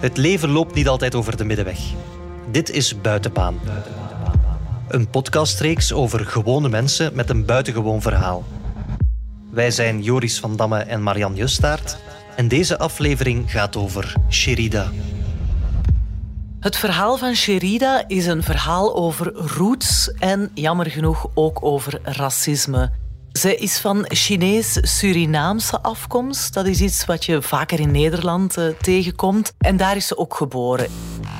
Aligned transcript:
Het 0.00 0.16
leven 0.16 0.50
loopt 0.50 0.74
niet 0.74 0.88
altijd 0.88 1.14
over 1.14 1.36
de 1.36 1.44
middenweg. 1.44 1.78
Dit 2.50 2.70
is 2.70 3.00
Buitenbaan. 3.00 3.60
Een 4.88 5.10
podcastreeks 5.10 5.92
over 5.92 6.26
gewone 6.26 6.68
mensen 6.68 7.14
met 7.14 7.30
een 7.30 7.44
buitengewoon 7.44 8.02
verhaal. 8.02 8.44
Wij 9.50 9.70
zijn 9.70 10.02
Joris 10.02 10.40
van 10.40 10.56
Damme 10.56 10.78
en 10.78 11.02
Marian 11.02 11.34
Justaert. 11.34 11.98
En 12.36 12.48
deze 12.48 12.78
aflevering 12.78 13.50
gaat 13.50 13.76
over 13.76 14.14
Sherida. 14.30 14.90
Het 16.60 16.76
verhaal 16.76 17.16
van 17.16 17.34
Sherida 17.34 18.04
is 18.08 18.26
een 18.26 18.42
verhaal 18.42 18.96
over 18.96 19.32
roots 19.32 20.12
en 20.18 20.50
jammer 20.54 20.90
genoeg 20.90 21.30
ook 21.34 21.64
over 21.64 22.00
racisme. 22.02 22.99
Zij 23.32 23.54
is 23.54 23.78
van 23.78 24.04
Chinees-Surinaamse 24.08 25.82
afkomst. 25.82 26.54
Dat 26.54 26.66
is 26.66 26.80
iets 26.80 27.04
wat 27.04 27.24
je 27.24 27.42
vaker 27.42 27.80
in 27.80 27.90
Nederland 27.90 28.58
uh, 28.58 28.68
tegenkomt. 28.80 29.52
En 29.58 29.76
daar 29.76 29.96
is 29.96 30.06
ze 30.06 30.18
ook 30.18 30.34
geboren. 30.34 30.90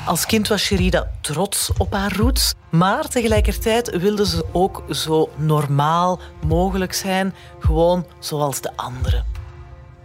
Als 0.06 0.27
kind 0.27 0.48
was 0.48 0.62
Sherida 0.62 1.11
trots 1.20 1.70
op 1.78 1.92
haar 1.92 2.16
roots, 2.16 2.55
maar 2.70 3.09
tegelijkertijd 3.09 3.97
wilde 4.00 4.27
ze 4.27 4.45
ook 4.52 4.84
zo 4.91 5.30
normaal 5.37 6.20
mogelijk 6.47 6.92
zijn, 6.92 7.34
gewoon 7.59 8.06
zoals 8.19 8.61
de 8.61 8.77
anderen. 8.77 9.25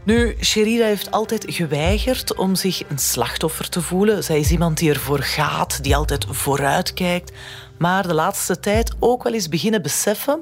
Nu, 0.03 0.35
Sherida 0.41 0.85
heeft 0.85 1.11
altijd 1.11 1.45
geweigerd 1.47 2.35
om 2.35 2.55
zich 2.55 2.89
een 2.89 2.99
slachtoffer 2.99 3.69
te 3.69 3.81
voelen. 3.81 4.23
Zij 4.23 4.39
is 4.39 4.51
iemand 4.51 4.77
die 4.77 4.89
ervoor 4.89 5.21
gaat, 5.21 5.83
die 5.83 5.95
altijd 5.95 6.25
vooruit 6.29 6.93
kijkt, 6.93 7.31
maar 7.77 8.07
de 8.07 8.13
laatste 8.13 8.59
tijd 8.59 8.95
ook 8.99 9.23
wel 9.23 9.33
eens 9.33 9.49
beginnen 9.49 9.81
beseffen 9.81 10.41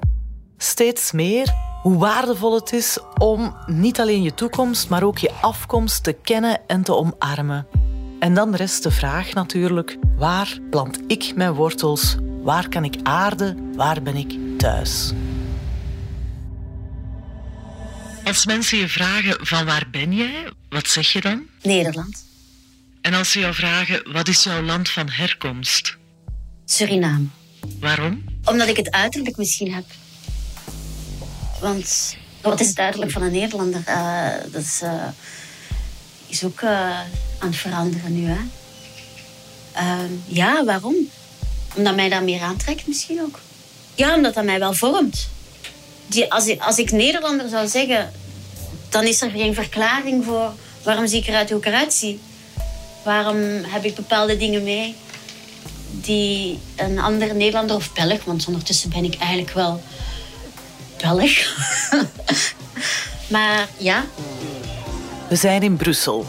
steeds 0.57 1.11
meer 1.11 1.53
hoe 1.81 1.97
waardevol 1.97 2.55
het 2.55 2.73
is 2.73 2.97
om 3.17 3.55
niet 3.65 3.99
alleen 3.99 4.21
je 4.21 4.33
toekomst, 4.33 4.89
maar 4.89 5.03
ook 5.03 5.17
je 5.17 5.31
afkomst 5.31 6.03
te 6.03 6.13
kennen 6.13 6.67
en 6.67 6.83
te 6.83 6.95
omarmen. 6.95 7.67
En 8.19 8.33
dan 8.33 8.55
rest 8.55 8.83
de 8.83 8.91
vraag 8.91 9.33
natuurlijk: 9.33 9.97
waar 10.17 10.57
plant 10.69 10.99
ik 11.07 11.35
mijn 11.35 11.53
wortels? 11.53 12.15
Waar 12.41 12.69
kan 12.69 12.83
ik 12.83 12.95
aarden? 13.03 13.75
Waar 13.75 14.01
ben 14.01 14.15
ik 14.15 14.33
thuis? 14.57 15.11
Als 18.23 18.45
mensen 18.45 18.77
je 18.77 18.87
vragen 18.87 19.45
van 19.45 19.65
waar 19.65 19.87
ben 19.91 20.13
jij, 20.13 20.51
wat 20.69 20.87
zeg 20.87 21.11
je 21.11 21.21
dan? 21.21 21.43
Nederland. 21.61 22.25
En 23.01 23.13
als 23.13 23.31
ze 23.31 23.39
jou 23.39 23.53
vragen 23.53 24.11
wat 24.11 24.27
is 24.27 24.43
jouw 24.43 24.61
land 24.61 24.89
van 24.89 25.09
herkomst? 25.09 25.97
Suriname. 26.65 27.25
Waarom? 27.79 28.23
Omdat 28.45 28.67
ik 28.67 28.77
het 28.77 28.91
uiterlijk 28.91 29.37
misschien 29.37 29.73
heb. 29.73 29.85
Want 31.63 32.15
wat 32.41 32.59
is 32.59 32.67
het 32.67 32.79
uiterlijk 32.79 33.11
van 33.11 33.21
een 33.21 33.31
Nederlander? 33.31 33.83
Uh, 33.87 34.27
dat 34.51 34.61
is, 34.61 34.81
uh, 34.83 35.07
is 36.27 36.43
ook 36.43 36.61
uh, 36.61 36.99
aan 37.39 37.47
het 37.47 37.55
veranderen 37.55 38.13
nu. 38.13 38.27
Hè? 38.27 38.39
Ehm, 39.73 40.11
ja, 40.25 40.63
waarom? 40.65 40.95
Omdat 41.75 41.95
mij 41.95 42.09
dat 42.09 42.21
meer 42.21 42.41
aantrekt 42.41 42.87
misschien 42.87 43.21
ook. 43.21 43.39
Ja, 43.95 44.15
omdat 44.15 44.33
dat 44.33 44.43
mij 44.43 44.59
wel 44.59 44.73
vormt. 44.73 45.29
Die, 46.07 46.33
als, 46.33 46.47
ik, 46.47 46.61
als 46.61 46.77
ik 46.77 46.91
Nederlander 46.91 47.49
zou 47.49 47.67
zeggen, 47.67 48.11
dan 48.89 49.03
is 49.03 49.21
er 49.21 49.29
geen 49.29 49.53
verklaring 49.53 50.25
voor 50.25 50.53
waarom 50.83 51.07
zie 51.07 51.19
ik 51.19 51.27
eruit 51.27 51.49
hoe 51.49 51.59
ik 51.59 51.65
eruit 51.65 51.93
zie. 51.93 52.19
Waarom 53.03 53.37
heb 53.63 53.83
ik 53.83 53.95
bepaalde 53.95 54.37
dingen 54.37 54.63
mee 54.63 54.95
die 55.91 56.59
een 56.75 56.99
andere 56.99 57.33
Nederlander 57.33 57.75
of 57.75 57.93
Belg, 57.93 58.23
want 58.23 58.47
ondertussen 58.47 58.89
ben 58.89 59.03
ik 59.03 59.15
eigenlijk 59.15 59.53
wel 59.53 59.81
Belg. 61.03 61.55
maar 63.33 63.67
ja. 63.77 64.03
We 65.29 65.35
zijn 65.35 65.61
in 65.61 65.75
Brussel. 65.75 66.25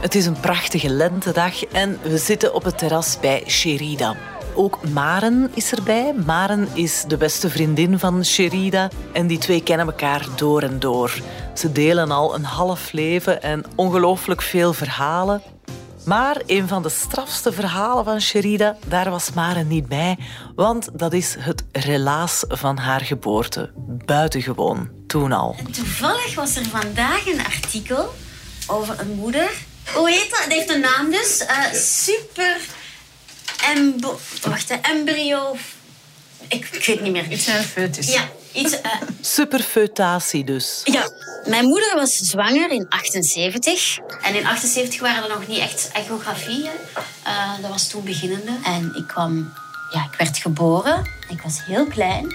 Het 0.00 0.14
is 0.14 0.26
een 0.26 0.40
prachtige 0.40 0.88
lentedag 0.88 1.64
en 1.64 1.98
we 2.02 2.18
zitten 2.18 2.54
op 2.54 2.62
het 2.64 2.78
terras 2.78 3.20
bij 3.20 3.42
Sherida. 3.46 4.16
Ook 4.54 4.88
Maren 4.88 5.50
is 5.54 5.72
erbij. 5.72 6.14
Maren 6.26 6.68
is 6.74 7.04
de 7.06 7.16
beste 7.16 7.50
vriendin 7.50 7.98
van 7.98 8.24
Sherida 8.24 8.90
en 9.12 9.26
die 9.26 9.38
twee 9.38 9.62
kennen 9.62 9.86
elkaar 9.86 10.26
door 10.36 10.62
en 10.62 10.78
door. 10.78 11.20
Ze 11.54 11.72
delen 11.72 12.10
al 12.10 12.34
een 12.34 12.44
half 12.44 12.92
leven 12.92 13.42
en 13.42 13.64
ongelooflijk 13.74 14.42
veel 14.42 14.72
verhalen. 14.72 15.42
Maar 16.08 16.42
een 16.46 16.68
van 16.68 16.82
de 16.82 16.88
strafste 16.88 17.52
verhalen 17.52 18.04
van 18.04 18.20
Sherida, 18.20 18.76
daar 18.86 19.10
was 19.10 19.32
Maren 19.32 19.68
niet 19.68 19.88
bij, 19.88 20.18
want 20.54 20.88
dat 20.92 21.12
is 21.12 21.36
het 21.38 21.64
relaas 21.72 22.44
van 22.48 22.78
haar 22.78 23.00
geboorte. 23.00 23.70
Buitengewoon, 24.04 24.90
toen 25.06 25.32
al. 25.32 25.56
toevallig 25.70 26.34
was 26.34 26.56
er 26.56 26.64
vandaag 26.64 27.26
een 27.26 27.44
artikel 27.44 28.14
over 28.66 29.00
een 29.00 29.10
moeder. 29.10 29.50
Hoe 29.94 30.10
heet 30.10 30.30
dat? 30.30 30.38
Het 30.38 30.52
heeft 30.52 30.70
een 30.70 30.80
naam 30.80 31.10
dus. 31.10 31.40
Uh, 31.40 31.72
super... 31.72 32.56
Embo... 33.74 34.18
Wacht, 34.42 34.70
embryo... 34.80 35.56
Ik, 36.48 36.68
ik 36.72 36.84
weet 36.86 37.00
niet 37.00 37.12
meer. 37.12 37.30
Iets 37.30 37.46
een 37.46 37.64
foetus. 37.64 38.12
Ja, 38.12 38.28
iets... 38.52 38.72
Uh... 38.72 38.80
Superfeutatie 39.20 40.44
dus. 40.44 40.80
Ja, 40.84 41.08
mijn 41.44 41.64
moeder 41.64 41.94
was 41.94 42.16
zwanger 42.16 42.70
in 42.70 42.86
78. 42.88 43.98
En 44.22 44.34
in 44.34 44.46
78 44.46 45.00
waren 45.00 45.22
er 45.22 45.28
nog 45.28 45.46
niet 45.46 45.58
echt 45.58 45.90
echografieën. 45.92 46.72
Uh, 47.26 47.58
dat 47.60 47.70
was 47.70 47.88
toen 47.88 48.04
beginnende. 48.04 48.52
En 48.64 48.92
ik 48.96 49.06
kwam... 49.06 49.52
Ja, 49.92 50.08
ik 50.12 50.18
werd 50.18 50.38
geboren. 50.38 51.10
Ik 51.28 51.42
was 51.42 51.64
heel 51.64 51.86
klein. 51.86 52.34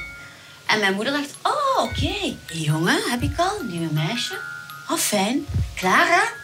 En 0.65 0.79
mijn 0.79 0.93
moeder 0.93 1.13
dacht... 1.13 1.29
Oh, 1.43 1.83
oké. 1.83 2.05
Okay. 2.05 2.37
Jongen 2.47 3.01
heb 3.09 3.21
ik 3.21 3.39
al. 3.39 3.59
Een 3.59 3.89
meisje. 3.93 4.33
Oh, 4.89 4.97
fijn. 4.97 5.45
Klaar, 5.75 6.07
hè? 6.07 6.41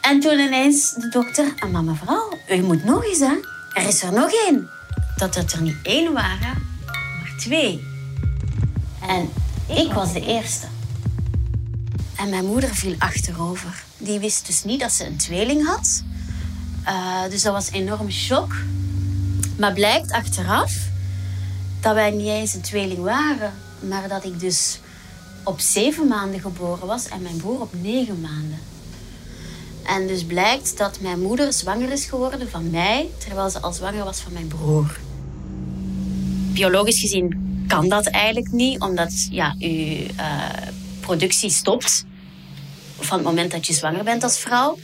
En 0.00 0.20
toen 0.20 0.38
ineens 0.38 0.92
de 0.92 1.08
dokter... 1.08 1.52
En 1.56 1.70
mama, 1.70 1.90
mevrouw, 1.90 2.38
u 2.48 2.62
moet 2.62 2.84
nog 2.84 3.04
eens, 3.04 3.18
hè? 3.18 3.34
Er 3.72 3.88
is 3.88 4.02
er 4.02 4.12
nog 4.12 4.32
één. 4.32 4.70
Dat 5.16 5.34
het 5.34 5.52
er 5.52 5.62
niet 5.62 5.76
één 5.82 6.12
waren, 6.12 6.76
maar 7.20 7.34
twee. 7.38 7.91
En 9.08 9.28
ik 9.66 9.92
was 9.92 10.12
de 10.12 10.26
eerste. 10.26 10.66
En 12.16 12.28
mijn 12.30 12.46
moeder 12.46 12.74
viel 12.74 12.94
achterover. 12.98 13.84
Die 13.98 14.18
wist 14.18 14.46
dus 14.46 14.64
niet 14.64 14.80
dat 14.80 14.92
ze 14.92 15.06
een 15.06 15.16
tweeling 15.16 15.66
had. 15.66 16.02
Uh, 16.86 17.22
dus 17.30 17.42
dat 17.42 17.52
was 17.52 17.68
een 17.68 17.74
enorme 17.74 18.10
shock. 18.10 18.54
Maar 19.58 19.72
blijkt 19.72 20.12
achteraf 20.12 20.72
dat 21.80 21.94
wij 21.94 22.10
niet 22.10 22.26
eens 22.26 22.54
een 22.54 22.60
tweeling 22.60 23.00
waren. 23.00 23.52
Maar 23.88 24.08
dat 24.08 24.24
ik 24.24 24.40
dus 24.40 24.80
op 25.44 25.60
zeven 25.60 26.08
maanden 26.08 26.40
geboren 26.40 26.86
was 26.86 27.08
en 27.08 27.22
mijn 27.22 27.36
broer 27.36 27.60
op 27.60 27.74
negen 27.80 28.20
maanden. 28.20 28.58
En 29.82 30.06
dus 30.06 30.24
blijkt 30.24 30.78
dat 30.78 31.00
mijn 31.00 31.20
moeder 31.20 31.52
zwanger 31.52 31.92
is 31.92 32.04
geworden 32.04 32.50
van 32.50 32.70
mij, 32.70 33.08
terwijl 33.18 33.50
ze 33.50 33.60
al 33.60 33.72
zwanger 33.72 34.04
was 34.04 34.20
van 34.20 34.32
mijn 34.32 34.48
broer. 34.48 34.98
Biologisch 36.52 37.00
gezien 37.00 37.51
kan 37.72 37.88
dat 37.88 38.06
eigenlijk 38.06 38.50
niet, 38.50 38.80
omdat 38.80 39.26
ja, 39.30 39.54
uw 39.58 39.68
uh, 39.68 40.48
productie 41.00 41.50
stopt 41.50 42.04
van 42.98 43.16
het 43.16 43.26
moment 43.26 43.50
dat 43.50 43.66
je 43.66 43.72
zwanger 43.72 44.04
bent 44.04 44.22
als 44.22 44.38
vrouw. 44.38 44.78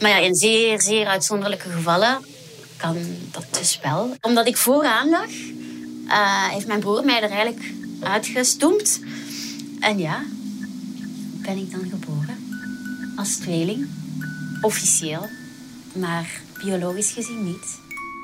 Maar 0.00 0.10
ja, 0.10 0.18
in 0.18 0.34
zeer, 0.34 0.80
zeer 0.80 1.06
uitzonderlijke 1.06 1.68
gevallen 1.68 2.18
kan 2.76 2.96
dat 3.30 3.46
dus 3.50 3.80
wel. 3.82 4.16
Omdat 4.20 4.46
ik 4.46 4.56
vooraan 4.56 5.08
lag, 5.08 5.30
uh, 6.06 6.48
heeft 6.48 6.66
mijn 6.66 6.80
broer 6.80 7.04
mij 7.04 7.22
er 7.22 7.30
eigenlijk 7.30 7.72
uitgestoemd. 8.00 9.00
En 9.80 9.98
ja, 9.98 10.22
ben 11.42 11.56
ik 11.56 11.70
dan 11.70 11.88
geboren. 11.90 12.38
Als 13.16 13.36
tweeling. 13.36 13.88
Officieel. 14.60 15.28
Maar 15.92 16.40
biologisch 16.64 17.10
gezien 17.10 17.44
niet. 17.44 17.78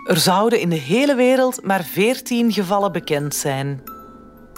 Er 0.07 0.19
zouden 0.19 0.61
in 0.61 0.69
de 0.69 0.77
hele 0.77 1.15
wereld 1.15 1.65
maar 1.65 1.85
14 1.85 2.53
gevallen 2.53 2.93
bekend 2.93 3.35
zijn. 3.35 3.92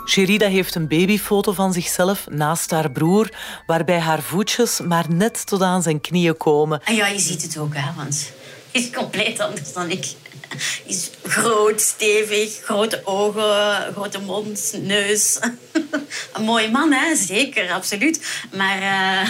Sherida 0.07 0.49
heeft 0.49 0.75
een 0.75 0.89
babyfoto 0.89 1.53
van 1.53 1.73
zichzelf 1.73 2.27
naast 2.31 2.71
haar 2.71 2.91
broer, 2.91 3.29
waarbij 3.67 3.99
haar 3.99 4.23
voetjes 4.23 4.81
maar 4.81 5.05
net 5.09 5.47
tot 5.47 5.63
aan 5.63 5.83
zijn 5.83 6.01
knieën 6.01 6.37
komen. 6.37 6.81
En 6.85 6.95
ja, 6.95 7.07
je 7.07 7.19
ziet 7.19 7.43
het 7.43 7.59
ook, 7.59 7.75
hè, 7.75 7.95
want 7.97 8.33
hij 8.71 8.81
is 8.81 8.91
compleet 8.91 9.41
anders 9.41 9.73
dan 9.73 9.91
ik. 9.91 10.05
Hij 10.49 10.61
is 10.85 11.11
groot, 11.23 11.81
stevig, 11.81 12.61
grote 12.63 13.01
ogen, 13.05 13.93
grote 13.93 14.21
mond, 14.21 14.75
neus. 14.83 15.39
Een 16.33 16.45
mooie 16.45 16.71
man, 16.71 16.93
hè? 16.93 17.17
Zeker, 17.17 17.71
absoluut. 17.71 18.27
Maar 18.53 18.79
uh, 18.79 19.29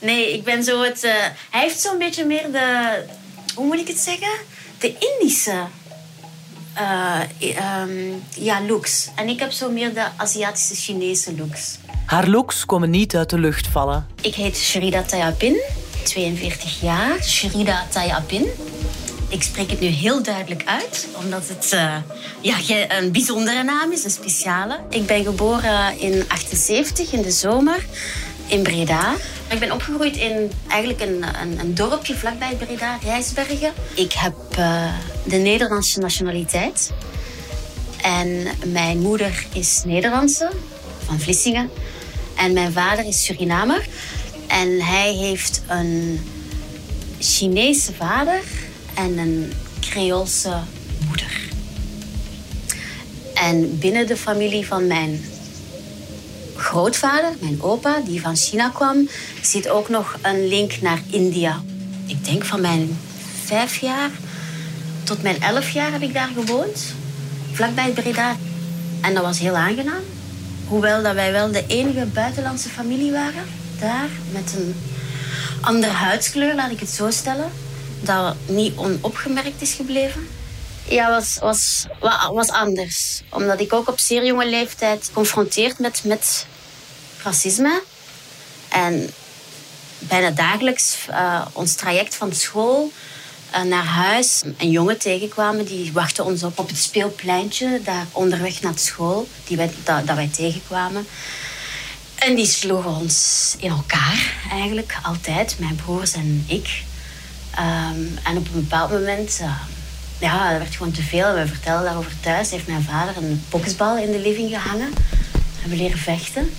nee, 0.00 0.32
ik 0.32 0.44
ben 0.44 0.64
zo 0.64 0.82
het... 0.82 1.04
Uh, 1.04 1.12
hij 1.50 1.60
heeft 1.60 1.80
zo'n 1.80 1.98
beetje 1.98 2.24
meer 2.24 2.52
de... 2.52 3.02
Hoe 3.54 3.66
moet 3.66 3.78
ik 3.78 3.88
het 3.88 3.98
zeggen? 3.98 4.32
De 4.78 4.94
Indische 4.98 5.66
uh, 6.78 7.20
um, 7.82 8.22
ja, 8.34 8.62
looks. 8.66 9.08
En 9.14 9.28
ik 9.28 9.40
heb 9.40 9.52
zo 9.52 9.70
meer 9.70 9.94
de 9.94 10.04
Aziatische 10.16 10.74
Chinese 10.74 11.36
looks. 11.36 11.78
Haar 12.06 12.28
looks 12.28 12.64
komen 12.64 12.90
niet 12.90 13.16
uit 13.16 13.30
de 13.30 13.38
lucht 13.38 13.66
vallen. 13.66 14.06
Ik 14.20 14.34
heet 14.34 14.56
Sherida 14.56 15.02
Tayapin, 15.02 15.60
42 16.04 16.80
jaar. 16.80 17.22
Sherida 17.22 17.86
Tayapin. 17.90 18.46
Ik 19.28 19.42
spreek 19.42 19.70
het 19.70 19.80
nu 19.80 19.86
heel 19.86 20.22
duidelijk 20.22 20.62
uit, 20.66 21.08
omdat 21.22 21.48
het 21.48 21.70
uh, 21.74 21.96
ja, 22.40 22.56
een 22.98 23.12
bijzondere 23.12 23.62
naam 23.62 23.92
is, 23.92 24.04
een 24.04 24.10
speciale. 24.10 24.78
Ik 24.90 25.06
ben 25.06 25.24
geboren 25.24 26.00
in 26.00 26.24
78 26.28 27.12
in 27.12 27.22
de 27.22 27.30
zomer 27.30 27.86
in 28.46 28.62
Breda. 28.62 29.14
Ik 29.50 29.58
ben 29.58 29.72
opgegroeid 29.72 30.16
in 30.16 30.50
eigenlijk 30.68 31.00
een, 31.00 31.24
een, 31.40 31.58
een 31.58 31.74
dorpje 31.74 32.14
vlakbij 32.14 32.54
Breda, 32.54 32.98
Rijsbergen. 33.02 33.72
Ik 33.94 34.12
heb 34.12 34.34
uh, 34.58 34.92
de 35.24 35.36
Nederlandse 35.36 36.00
nationaliteit. 36.00 36.92
En 38.02 38.46
mijn 38.72 38.98
moeder 38.98 39.46
is 39.52 39.82
Nederlandse, 39.84 40.50
van 41.04 41.20
Vlissingen. 41.20 41.70
En 42.36 42.52
mijn 42.52 42.72
vader 42.72 43.06
is 43.06 43.24
Surinamer. 43.24 43.86
En 44.46 44.80
hij 44.80 45.12
heeft 45.12 45.62
een 45.68 46.20
Chinese 47.18 47.92
vader 47.92 48.40
en 48.94 49.18
een 49.18 49.52
Creoolse 49.80 50.60
moeder. 51.06 51.48
En 53.34 53.78
binnen 53.78 54.06
de 54.06 54.16
familie 54.16 54.66
van 54.66 54.86
mijn 54.86 55.24
grootvader, 56.56 57.32
mijn 57.40 57.62
opa, 57.62 58.00
die 58.04 58.20
van 58.20 58.36
China 58.36 58.68
kwam, 58.68 59.08
zit 59.42 59.68
ook 59.68 59.88
nog 59.88 60.18
een 60.22 60.48
link 60.48 60.80
naar 60.80 61.00
India. 61.10 61.62
Ik 62.06 62.24
denk 62.24 62.44
van 62.44 62.60
mijn 62.60 62.98
vijf 63.44 63.76
jaar 63.76 64.10
tot 65.04 65.22
mijn 65.22 65.40
elf 65.40 65.70
jaar 65.70 65.92
heb 65.92 66.02
ik 66.02 66.14
daar 66.14 66.30
gewoond, 66.34 66.94
vlakbij 67.52 67.90
Breda. 67.90 68.36
En 69.00 69.14
dat 69.14 69.22
was 69.22 69.38
heel 69.38 69.56
aangenaam. 69.56 70.02
Hoewel 70.68 71.02
dat 71.02 71.14
wij 71.14 71.32
wel 71.32 71.52
de 71.52 71.64
enige 71.66 72.06
buitenlandse 72.06 72.68
familie 72.68 73.12
waren 73.12 73.44
daar, 73.78 74.08
met 74.32 74.54
een 74.56 74.74
andere 75.60 75.92
huidskleur, 75.92 76.54
laat 76.54 76.70
ik 76.70 76.80
het 76.80 76.88
zo 76.88 77.10
stellen, 77.10 77.50
dat 78.00 78.36
niet 78.46 78.76
onopgemerkt 78.76 79.62
is 79.62 79.72
gebleven. 79.72 80.26
Ja, 80.88 81.10
was, 81.10 81.38
was, 81.40 81.86
was 82.32 82.48
anders. 82.48 83.22
Omdat 83.30 83.60
ik 83.60 83.72
ook 83.72 83.88
op 83.88 83.98
zeer 83.98 84.26
jonge 84.26 84.48
leeftijd 84.48 85.10
confronteerd 85.12 85.78
met, 85.78 86.00
met 86.04 86.46
racisme. 87.22 87.82
En 88.68 89.10
bijna 89.98 90.30
dagelijks 90.30 90.96
uh, 91.10 91.46
ons 91.52 91.74
traject 91.74 92.14
van 92.14 92.32
school 92.32 92.92
uh, 93.54 93.62
naar 93.62 93.84
huis 93.84 94.42
een 94.58 94.70
jongen 94.70 94.98
tegenkwamen. 94.98 95.64
Die 95.64 95.92
wachtte 95.92 96.22
ons 96.22 96.42
op 96.42 96.58
op 96.58 96.68
het 96.68 96.78
speelpleintje, 96.78 97.80
daar 97.84 98.06
onderweg 98.12 98.60
naar 98.60 98.78
school, 98.78 99.28
die 99.44 99.56
wij, 99.56 99.70
dat, 99.84 100.06
dat 100.06 100.16
wij 100.16 100.30
tegenkwamen. 100.32 101.06
En 102.14 102.34
die 102.34 102.46
sloegen 102.46 102.94
ons 102.94 103.54
in 103.58 103.70
elkaar, 103.70 104.34
eigenlijk 104.50 104.98
altijd, 105.02 105.56
mijn 105.58 105.76
broers 105.76 106.12
en 106.12 106.44
ik. 106.46 106.84
Um, 107.58 108.18
en 108.22 108.36
op 108.36 108.46
een 108.46 108.60
bepaald 108.60 108.90
moment, 108.90 109.38
uh, 109.40 109.60
ja, 110.20 110.50
dat 110.50 110.58
werd 110.58 110.74
gewoon 110.74 110.92
te 110.92 111.02
veel. 111.02 111.34
We 111.34 111.46
vertelden 111.46 111.84
daarover 111.84 112.20
thuis. 112.20 112.50
Heeft 112.50 112.66
mijn 112.66 112.82
vader 112.82 113.16
een 113.16 113.42
boksbal 113.50 113.98
in 113.98 114.12
de 114.12 114.18
living 114.18 114.48
gehangen. 114.48 114.90
We 115.32 115.60
hebben 115.60 115.78
leren 115.78 115.98
vechten. 115.98 116.50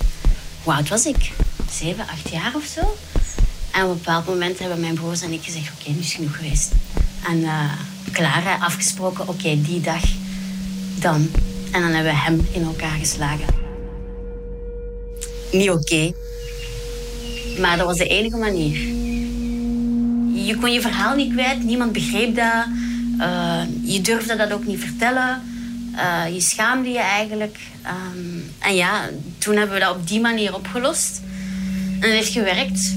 Hoe 0.62 0.72
oud 0.72 0.88
was 0.88 1.06
ik? 1.06 1.32
Zeven, 1.70 2.06
acht 2.08 2.28
jaar 2.28 2.52
of 2.54 2.64
zo. 2.64 2.96
En 3.72 3.84
op 3.84 3.90
een 3.90 3.96
bepaald 3.96 4.26
moment 4.26 4.58
hebben 4.58 4.80
mijn 4.80 4.94
broers 4.94 5.20
en 5.20 5.32
ik 5.32 5.42
gezegd: 5.42 5.70
Oké, 5.80 5.90
nu 5.90 5.98
is 5.98 6.14
genoeg 6.14 6.36
geweest. 6.36 6.72
En 7.28 7.38
uh, 7.38 7.72
klaar, 8.12 8.58
afgesproken: 8.60 9.28
Oké, 9.28 9.60
die 9.60 9.80
dag, 9.80 10.02
dan. 10.94 11.30
En 11.70 11.80
dan 11.80 11.92
hebben 11.92 12.12
we 12.12 12.18
hem 12.18 12.46
in 12.52 12.62
elkaar 12.62 12.98
geslagen. 12.98 13.46
Niet 15.52 15.70
oké. 15.70 16.12
Maar 17.60 17.76
dat 17.76 17.86
was 17.86 17.96
de 17.96 18.06
enige 18.06 18.36
manier. 18.36 18.78
Je 20.46 20.56
kon 20.60 20.72
je 20.72 20.80
verhaal 20.80 21.16
niet 21.16 21.32
kwijt, 21.32 21.64
niemand 21.64 21.92
begreep 21.92 22.34
dat. 22.34 22.64
Uh, 23.18 23.60
je 23.82 24.00
durfde 24.00 24.36
dat 24.36 24.52
ook 24.52 24.66
niet 24.66 24.80
vertellen. 24.80 25.42
Uh, 25.94 26.34
je 26.34 26.40
schaamde 26.40 26.88
je 26.88 26.98
eigenlijk. 26.98 27.58
Um, 27.86 28.52
en 28.58 28.74
ja, 28.74 29.08
toen 29.38 29.56
hebben 29.56 29.74
we 29.74 29.80
dat 29.80 29.96
op 29.96 30.08
die 30.08 30.20
manier 30.20 30.54
opgelost. 30.54 31.20
En 32.00 32.08
het 32.08 32.12
heeft 32.12 32.32
gewerkt. 32.32 32.96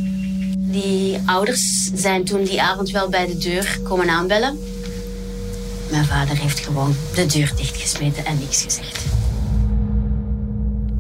Die 0.58 1.20
ouders 1.26 1.92
zijn 1.94 2.26
toen 2.26 2.44
die 2.44 2.62
avond 2.62 2.90
wel 2.90 3.10
bij 3.10 3.28
de 3.28 3.38
deur 3.38 3.80
komen 3.84 4.10
aanbellen. 4.10 4.60
Mijn 5.92 6.06
vader 6.06 6.38
heeft 6.38 6.60
gewoon 6.60 6.96
de 7.16 7.26
deur 7.26 7.52
dichtgesmeten 7.56 8.26
en 8.26 8.40
niks 8.40 8.64
gezegd. 8.64 9.06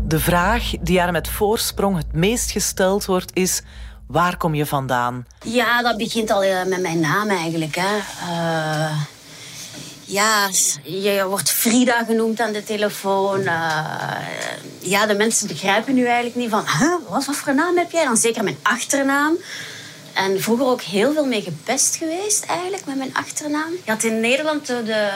De 0.07 0.19
vraag 0.19 0.71
die 0.81 0.99
haar 0.99 1.11
met 1.11 1.27
voorsprong 1.27 1.97
het 1.97 2.13
meest 2.13 2.51
gesteld 2.51 3.05
wordt 3.05 3.31
is... 3.33 3.61
Waar 4.11 4.37
kom 4.37 4.55
je 4.55 4.65
vandaan? 4.65 5.25
Ja, 5.43 5.81
dat 5.81 5.97
begint 5.97 6.31
al 6.31 6.43
eh, 6.43 6.65
met 6.65 6.81
mijn 6.81 6.99
naam 6.99 7.29
eigenlijk. 7.29 7.75
Hè. 7.75 7.97
Uh, 7.97 9.01
ja, 10.05 10.49
je 10.83 11.25
wordt 11.27 11.51
Frida 11.51 12.03
genoemd 12.03 12.39
aan 12.39 12.51
de 12.51 12.63
telefoon. 12.63 13.39
Uh, 13.39 13.85
ja, 14.79 15.05
de 15.05 15.13
mensen 15.13 15.47
begrijpen 15.47 15.93
nu 15.93 16.05
eigenlijk 16.05 16.35
niet 16.35 16.49
van... 16.49 16.65
Huh, 16.79 16.95
wat, 17.09 17.23
voor 17.23 17.55
naam 17.55 17.77
heb 17.77 17.91
jij? 17.91 18.03
Dan 18.03 18.17
zeker 18.17 18.43
mijn 18.43 18.57
achternaam. 18.61 19.37
En 20.13 20.41
vroeger 20.41 20.65
ook 20.65 20.81
heel 20.81 21.13
veel 21.13 21.25
mee 21.25 21.41
gepest 21.41 21.95
geweest 21.95 22.45
eigenlijk 22.45 22.85
met 22.85 22.97
mijn 22.97 23.13
achternaam. 23.13 23.71
Je 23.83 23.91
had 23.91 24.03
in 24.03 24.19
Nederland 24.19 24.65
de, 24.65 24.83
de 24.83 25.09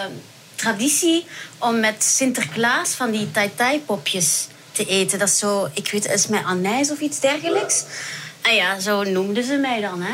traditie 0.55 1.25
om 1.59 1.79
met 1.79 2.03
Sinterklaas 2.03 2.89
van 2.89 3.11
die 3.11 3.31
tai-tai-popjes 3.31 4.47
te 4.71 4.85
eten. 4.85 5.19
Dat 5.19 5.27
is 5.27 5.37
zo, 5.37 5.69
ik 5.73 5.91
weet, 5.91 6.05
is 6.05 6.27
met 6.27 6.43
anijs 6.43 6.91
of 6.91 6.99
iets 6.99 7.19
dergelijks. 7.19 7.83
En 8.45 8.55
ja, 8.55 8.79
zo 8.79 9.03
noemden 9.03 9.43
ze 9.43 9.55
mij 9.57 9.81
dan. 9.81 10.01
Hè. 10.01 10.13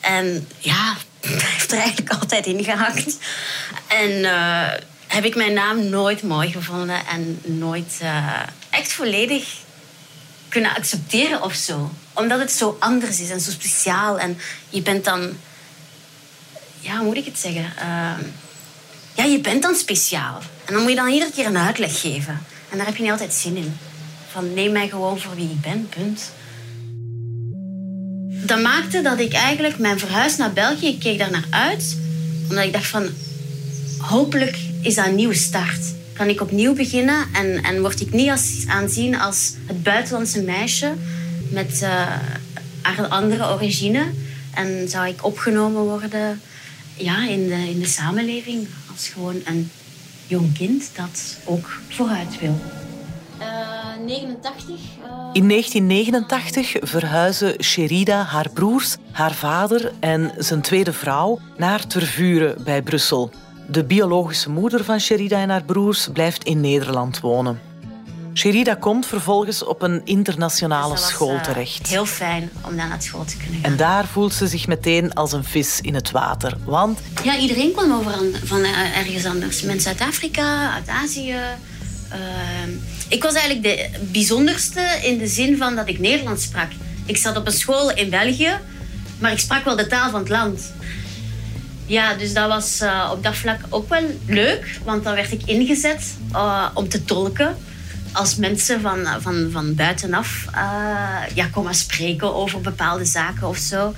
En 0.00 0.48
ja, 0.58 0.96
heeft 1.26 1.72
er 1.72 1.78
eigenlijk 1.78 2.20
altijd 2.20 2.46
in 2.46 2.64
gehakt. 2.64 3.18
En 3.86 4.10
uh, 4.10 4.70
heb 5.06 5.24
ik 5.24 5.36
mijn 5.36 5.52
naam 5.52 5.88
nooit 5.88 6.22
mooi 6.22 6.52
gevonden 6.52 7.06
en 7.06 7.40
nooit 7.42 7.98
uh, 8.02 8.42
echt 8.70 8.92
volledig 8.92 9.56
kunnen 10.48 10.74
accepteren 10.74 11.42
of 11.42 11.54
zo. 11.54 11.90
Omdat 12.12 12.38
het 12.38 12.52
zo 12.52 12.76
anders 12.80 13.20
is 13.20 13.30
en 13.30 13.40
zo 13.40 13.50
speciaal. 13.50 14.18
En 14.18 14.38
je 14.68 14.82
bent 14.82 15.04
dan... 15.04 15.36
Ja, 16.80 16.96
hoe 16.96 17.06
moet 17.06 17.16
ik 17.16 17.24
het 17.24 17.38
zeggen? 17.38 17.72
Uh, 17.78 18.26
ja, 19.14 19.24
je 19.24 19.40
bent 19.40 19.62
dan 19.62 19.74
speciaal. 19.74 20.40
En 20.64 20.72
dan 20.72 20.82
moet 20.82 20.90
je 20.90 20.96
dan 20.96 21.08
iedere 21.08 21.30
keer 21.30 21.46
een 21.46 21.58
uitleg 21.58 22.00
geven. 22.00 22.46
En 22.68 22.76
daar 22.76 22.86
heb 22.86 22.96
je 22.96 23.02
niet 23.02 23.10
altijd 23.10 23.34
zin 23.34 23.56
in. 23.56 23.78
Van 24.30 24.54
neem 24.54 24.72
mij 24.72 24.88
gewoon 24.88 25.20
voor 25.20 25.34
wie 25.34 25.50
ik 25.50 25.60
ben, 25.60 25.88
punt. 25.88 26.32
Dat 28.44 28.62
maakte 28.62 29.02
dat 29.02 29.18
ik 29.18 29.32
eigenlijk 29.32 29.78
mijn 29.78 29.98
verhuis 29.98 30.36
naar 30.36 30.52
België, 30.52 30.98
keek 30.98 31.18
daar 31.18 31.30
naar 31.30 31.46
uit. 31.50 31.96
Omdat 32.48 32.64
ik 32.64 32.72
dacht 32.72 32.86
van, 32.86 33.08
hopelijk 33.98 34.58
is 34.80 34.94
dat 34.94 35.06
een 35.06 35.14
nieuwe 35.14 35.34
start. 35.34 35.94
Kan 36.12 36.28
ik 36.28 36.40
opnieuw 36.40 36.74
beginnen 36.74 37.26
en, 37.32 37.62
en 37.62 37.80
word 37.80 38.00
ik 38.00 38.12
niet 38.12 38.30
als, 38.30 38.64
aanzien 38.66 39.18
als 39.18 39.52
het 39.66 39.82
buitenlandse 39.82 40.42
meisje 40.42 40.92
met 41.50 41.80
uh, 41.82 43.10
andere 43.10 43.44
origine. 43.48 44.04
En 44.54 44.88
zou 44.88 45.06
ik 45.08 45.24
opgenomen 45.24 45.82
worden 45.82 46.40
ja, 46.96 47.28
in, 47.28 47.48
de, 47.48 47.68
in 47.70 47.78
de 47.78 47.86
samenleving 47.86 48.66
als 48.92 49.08
gewoon 49.08 49.40
een 49.44 49.70
jong 50.26 50.56
kind 50.58 50.90
dat 50.94 51.36
ook 51.44 51.80
vooruit 51.88 52.38
wil. 52.40 52.60
89. 54.06 54.68
Uh... 54.68 54.74
In 55.32 55.48
1989 55.48 56.76
verhuizen 56.80 57.62
Sherida, 57.62 58.22
haar 58.22 58.50
broers, 58.54 58.96
haar 59.12 59.34
vader 59.34 59.92
en 60.00 60.32
zijn 60.38 60.60
tweede 60.60 60.92
vrouw 60.92 61.38
naar 61.56 61.86
Tervuren 61.86 62.64
bij 62.64 62.82
Brussel. 62.82 63.30
De 63.68 63.84
biologische 63.84 64.50
moeder 64.50 64.84
van 64.84 65.00
Sherida 65.00 65.40
en 65.40 65.50
haar 65.50 65.64
broers 65.64 66.08
blijft 66.12 66.44
in 66.44 66.60
Nederland 66.60 67.20
wonen. 67.20 67.60
Sherida 68.34 68.74
komt 68.74 69.06
vervolgens 69.06 69.64
op 69.64 69.82
een 69.82 70.00
internationale 70.04 70.94
dus 70.94 71.06
school 71.06 71.34
uh, 71.34 71.42
terecht. 71.42 71.86
Heel 71.86 72.06
fijn 72.06 72.50
om 72.66 72.76
daar 72.76 72.88
naar 72.88 73.02
school 73.02 73.24
te 73.24 73.36
kunnen 73.36 73.60
gaan. 73.60 73.70
En 73.70 73.76
daar 73.76 74.06
voelt 74.06 74.32
ze 74.32 74.46
zich 74.46 74.66
meteen 74.66 75.12
als 75.12 75.32
een 75.32 75.44
vis 75.44 75.80
in 75.80 75.94
het 75.94 76.10
water. 76.10 76.56
Want... 76.64 77.00
Ja, 77.24 77.38
iedereen 77.38 77.72
kwam 77.72 77.92
over 77.92 78.12
van 78.44 78.60
uh, 78.60 78.98
ergens 78.98 79.24
anders. 79.24 79.62
Mensen 79.62 79.90
uit 79.90 80.00
Afrika, 80.00 80.72
uit 80.72 80.88
Azië. 80.88 81.34
Uh, 82.12 82.74
ik 83.08 83.22
was 83.22 83.34
eigenlijk 83.34 83.62
de 83.62 83.98
bijzonderste 84.00 84.98
in 85.02 85.18
de 85.18 85.26
zin 85.26 85.56
van 85.56 85.76
dat 85.76 85.88
ik 85.88 85.98
Nederlands 85.98 86.44
sprak. 86.44 86.70
Ik 87.06 87.16
zat 87.16 87.36
op 87.36 87.46
een 87.46 87.52
school 87.52 87.90
in 87.90 88.10
België, 88.10 88.58
maar 89.18 89.32
ik 89.32 89.38
sprak 89.38 89.64
wel 89.64 89.76
de 89.76 89.86
taal 89.86 90.10
van 90.10 90.20
het 90.20 90.28
land. 90.28 90.72
Ja, 91.86 92.14
dus 92.14 92.34
dat 92.34 92.48
was 92.48 92.80
uh, 92.80 93.10
op 93.12 93.22
dat 93.22 93.36
vlak 93.36 93.60
ook 93.68 93.88
wel 93.88 94.04
leuk, 94.26 94.78
want 94.84 95.04
dan 95.04 95.14
werd 95.14 95.32
ik 95.32 95.42
ingezet 95.44 96.16
uh, 96.32 96.68
om 96.74 96.88
te 96.88 97.04
tolken. 97.04 97.56
Als 98.12 98.36
mensen 98.36 98.80
van, 98.80 99.06
van, 99.20 99.48
van 99.52 99.74
buitenaf 99.74 100.44
uh, 100.54 101.34
ja, 101.34 101.46
komen 101.52 101.74
spreken 101.74 102.34
over 102.34 102.60
bepaalde 102.60 103.04
zaken 103.04 103.48
of 103.48 103.56
zo. 103.56 103.94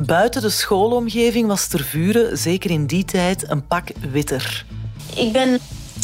Buiten 0.00 0.42
de 0.42 0.50
schoolomgeving 0.50 1.46
was 1.46 1.66
Tervuren, 1.66 2.38
zeker 2.38 2.70
in 2.70 2.86
die 2.86 3.04
tijd, 3.04 3.50
een 3.50 3.66
pak 3.66 3.88
witter. 4.10 4.64
Ik 5.16 5.32
ben 5.32 5.58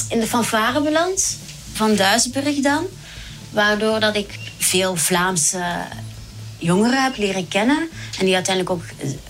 in 0.09 0.21
de 0.21 0.27
fanfare 0.27 0.83
beland, 0.83 1.39
van 1.73 1.95
Duisburg 1.95 2.61
dan. 2.61 2.87
Waardoor 3.51 4.01
dat 4.01 4.17
ik 4.17 4.39
veel 4.59 4.97
Vlaamse 4.97 5.63
jongeren 6.59 7.03
heb 7.03 7.17
leren 7.17 7.49
kennen. 7.49 7.89
En 8.19 8.25
die 8.25 8.35
uiteindelijk 8.35 8.75
ook 8.75 8.85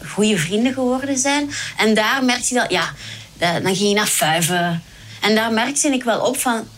goede 0.07 0.39
vrienden 0.39 0.73
geworden 0.73 1.19
zijn. 1.19 1.51
En 1.77 1.95
daar 1.95 2.25
merkte 2.25 2.55
je 2.55 2.61
dat, 2.61 2.71
ja, 2.71 2.93
dan 3.39 3.77
ging 3.77 3.89
je 3.89 3.95
naar 3.95 4.07
Fuiven. 4.07 4.83
En 5.21 5.35
daar 5.35 5.53
merkte 5.53 5.89
ik 5.89 6.05
wel 6.05 6.21
op 6.21 6.37
van, 6.39 6.69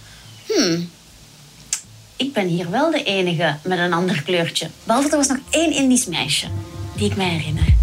hmm, 0.47 0.91
ik 2.17 2.33
ben 2.33 2.47
hier 2.47 2.71
wel 2.71 2.91
de 2.91 3.03
enige 3.03 3.57
met 3.63 3.79
een 3.79 3.93
ander 3.93 4.23
kleurtje. 4.23 4.71
Behalve 4.85 5.11
er 5.11 5.17
was 5.17 5.27
nog 5.27 5.39
één 5.51 5.73
Indisch 5.73 6.07
meisje 6.07 6.47
die 6.97 7.11
ik 7.11 7.17
mij 7.17 7.29
herinner. 7.29 7.80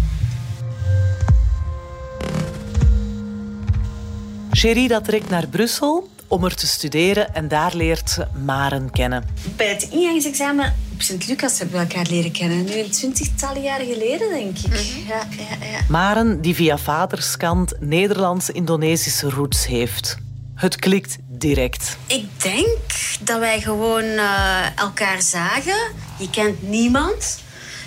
Sherida 4.58 5.00
trekt 5.00 5.30
naar 5.30 5.46
Brussel 5.46 6.08
om 6.26 6.44
er 6.44 6.54
te 6.54 6.66
studeren 6.66 7.34
en 7.34 7.48
daar 7.48 7.74
leert 7.74 8.10
ze 8.10 8.26
Maren 8.44 8.90
kennen. 8.90 9.24
Bij 9.56 9.68
het 9.68 9.82
ingangsexamen 9.82 10.74
op 10.92 11.02
Sint-Lucas 11.02 11.58
hebben 11.58 11.76
we 11.76 11.86
elkaar 11.86 12.06
leren 12.10 12.32
kennen. 12.32 12.64
Nu 12.64 12.78
een 12.78 12.90
twintigtal 12.90 13.58
jaar 13.58 13.80
geleden, 13.80 14.28
denk 14.28 14.58
ik. 14.58 14.74
ja, 15.08 15.26
ja, 15.30 15.66
ja. 15.66 15.80
Maren 15.88 16.40
die 16.40 16.54
via 16.54 16.78
vaderskant 16.78 17.72
Nederlands-Indonesische 17.80 19.30
roots 19.30 19.66
heeft. 19.66 20.16
Het 20.54 20.76
klikt 20.76 21.16
direct. 21.28 21.96
Ik 22.06 22.42
denk 22.42 22.78
dat 23.20 23.38
wij 23.38 23.60
gewoon 23.60 24.04
eh, 24.04 24.78
elkaar 24.78 25.22
zagen. 25.22 25.92
Je 26.18 26.30
kent 26.30 26.62
niemand. 26.62 27.42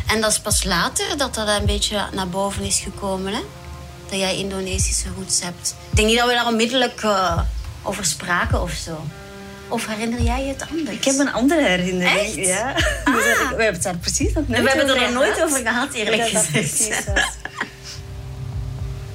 En 0.07 0.21
dat 0.21 0.31
is 0.31 0.39
pas 0.39 0.63
later 0.63 1.17
dat 1.17 1.35
dat 1.35 1.47
een 1.47 1.65
beetje 1.65 2.07
naar 2.13 2.29
boven 2.29 2.63
is 2.63 2.79
gekomen. 2.79 3.33
Hè? 3.33 3.41
Dat 4.09 4.19
jij 4.19 4.37
Indonesische 4.37 5.07
roots 5.17 5.41
hebt. 5.43 5.75
Ik 5.91 5.97
denk 5.97 6.07
niet 6.07 6.17
dat 6.17 6.27
we 6.27 6.33
daar 6.33 6.47
onmiddellijk 6.47 7.01
eh, 7.03 7.39
over 7.83 8.05
spraken 8.05 8.61
of 8.61 8.71
zo. 8.71 9.05
Of 9.67 9.87
herinner 9.87 10.21
jij 10.21 10.41
je 10.45 10.47
het 10.47 10.63
anders? 10.69 10.89
Ik 10.97 11.03
heb 11.03 11.17
een 11.19 11.31
andere 11.33 11.61
herinnering. 11.65 12.19
Echt? 12.19 12.35
Ja. 12.35 12.69
Ah. 13.03 13.13
We, 13.15 13.21
zijn- 13.21 13.37
we 13.37 13.63
hebben 13.63 13.73
het 13.73 13.83
daar 13.83 13.97
precies 13.97 14.33
nog 14.33 14.47
nooit 14.47 14.61
we 14.61 14.69
hebben 14.69 14.87
er 14.95 15.01
nog 15.01 15.11
nooit 15.13 15.43
over 15.43 15.57
gehad, 15.57 15.93
eerlijk 15.93 16.21
gezegd. 16.23 17.05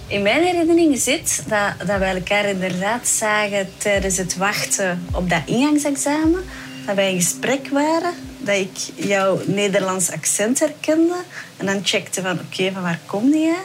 In 0.06 0.22
mijn 0.22 0.42
herinnering 0.42 0.98
zit 0.98 1.42
dat, 1.46 1.86
dat 1.88 1.98
wij 1.98 2.14
elkaar 2.14 2.44
inderdaad 2.44 3.08
zagen 3.08 3.68
tijdens 3.76 4.16
het 4.16 4.36
wachten 4.36 5.06
op 5.12 5.30
dat 5.30 5.40
ingangsexamen. 5.44 6.44
Dat 6.86 6.94
wij 6.94 7.10
in 7.12 7.20
gesprek 7.20 7.68
waren, 7.68 8.12
dat 8.38 8.54
ik 8.56 8.78
jouw 8.94 9.40
Nederlands 9.46 10.10
accent 10.10 10.58
herkende. 10.58 11.14
En 11.56 11.66
dan 11.66 11.80
checkte 11.84 12.22
van, 12.22 12.40
oké, 12.40 12.70
van 12.72 12.82
waar 12.82 12.98
kom 13.06 13.30
jij? 13.34 13.56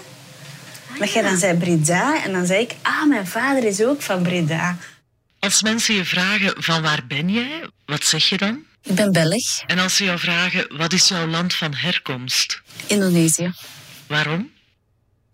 Dat 1.00 1.12
jij 1.12 1.22
dan 1.22 1.38
zei 1.38 1.58
Breda. 1.58 2.24
En 2.24 2.32
dan 2.32 2.46
zei 2.46 2.62
ik, 2.62 2.76
ah, 2.82 3.08
mijn 3.08 3.28
vader 3.28 3.64
is 3.64 3.82
ook 3.82 4.02
van 4.02 4.22
Breda. 4.24 4.78
Als 5.40 5.62
mensen 5.64 5.96
je 5.96 6.06
vragen 6.06 6.64
van 6.64 6.82
waar 6.82 7.04
ben 7.08 7.30
jij, 7.30 7.70
wat 7.86 8.04
zeg 8.04 8.30
je 8.30 8.38
dan? 8.38 8.64
Ik 8.84 8.96
ben 8.96 9.12
Belg, 9.12 9.62
En 9.68 9.80
als 9.80 9.96
ze 9.96 10.04
jou 10.04 10.20
vragen 10.20 10.78
wat 10.78 10.94
is 10.94 11.08
jouw 11.08 11.28
land 11.28 11.54
van 11.54 11.74
herkomst, 11.74 12.62
Indonesië. 12.88 13.54
waarom? 14.08 14.52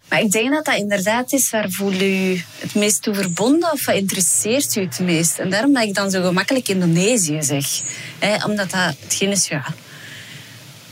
Maar 0.09 0.19
ik 0.19 0.31
denk 0.31 0.51
dat 0.51 0.65
dat 0.65 0.75
inderdaad 0.75 1.33
is 1.33 1.49
waar 1.49 1.69
voel 1.69 1.91
je 1.91 2.29
je 2.29 2.41
het 2.59 2.75
meest 2.75 3.01
toe 3.01 3.13
verbonden 3.13 3.71
of 3.71 3.85
wat 3.85 3.95
interesseert 3.95 4.75
u 4.75 4.81
het 4.81 4.99
meest. 4.99 5.39
En 5.39 5.49
daarom 5.49 5.73
dat 5.73 5.83
ik 5.83 5.93
dan 5.93 6.11
zo 6.11 6.21
gemakkelijk 6.21 6.67
Indonesië 6.67 7.43
zeg. 7.43 7.65
Hè, 8.19 8.45
omdat 8.45 8.71
dat 8.71 8.95
hetgeen 8.99 9.31
is, 9.31 9.47
ja... 9.47 9.65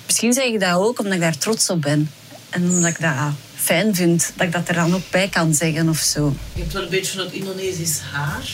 Misschien 0.06 0.34
zeg 0.34 0.44
ik 0.44 0.60
dat 0.60 0.74
ook 0.74 1.00
omdat 1.00 1.14
ik 1.14 1.20
daar 1.22 1.38
trots 1.38 1.70
op 1.70 1.82
ben. 1.82 2.12
En 2.50 2.70
omdat 2.70 2.90
ik 2.90 3.00
dat 3.00 3.34
fijn 3.66 3.96
vind, 3.96 4.32
dat 4.36 4.46
ik 4.46 4.54
dat 4.54 4.68
er 4.68 4.74
dan 4.74 4.94
ook 4.94 5.10
bij 5.12 5.28
kan 5.30 5.54
zeggen 5.54 5.90
of 5.90 5.98
zo. 5.98 6.36
Je 6.54 6.62
hebt 6.62 6.74
wel 6.74 6.84
een 6.84 6.90
beetje 6.90 7.22
een 7.22 7.34
Indonesisch 7.34 8.00
haar. 8.12 8.48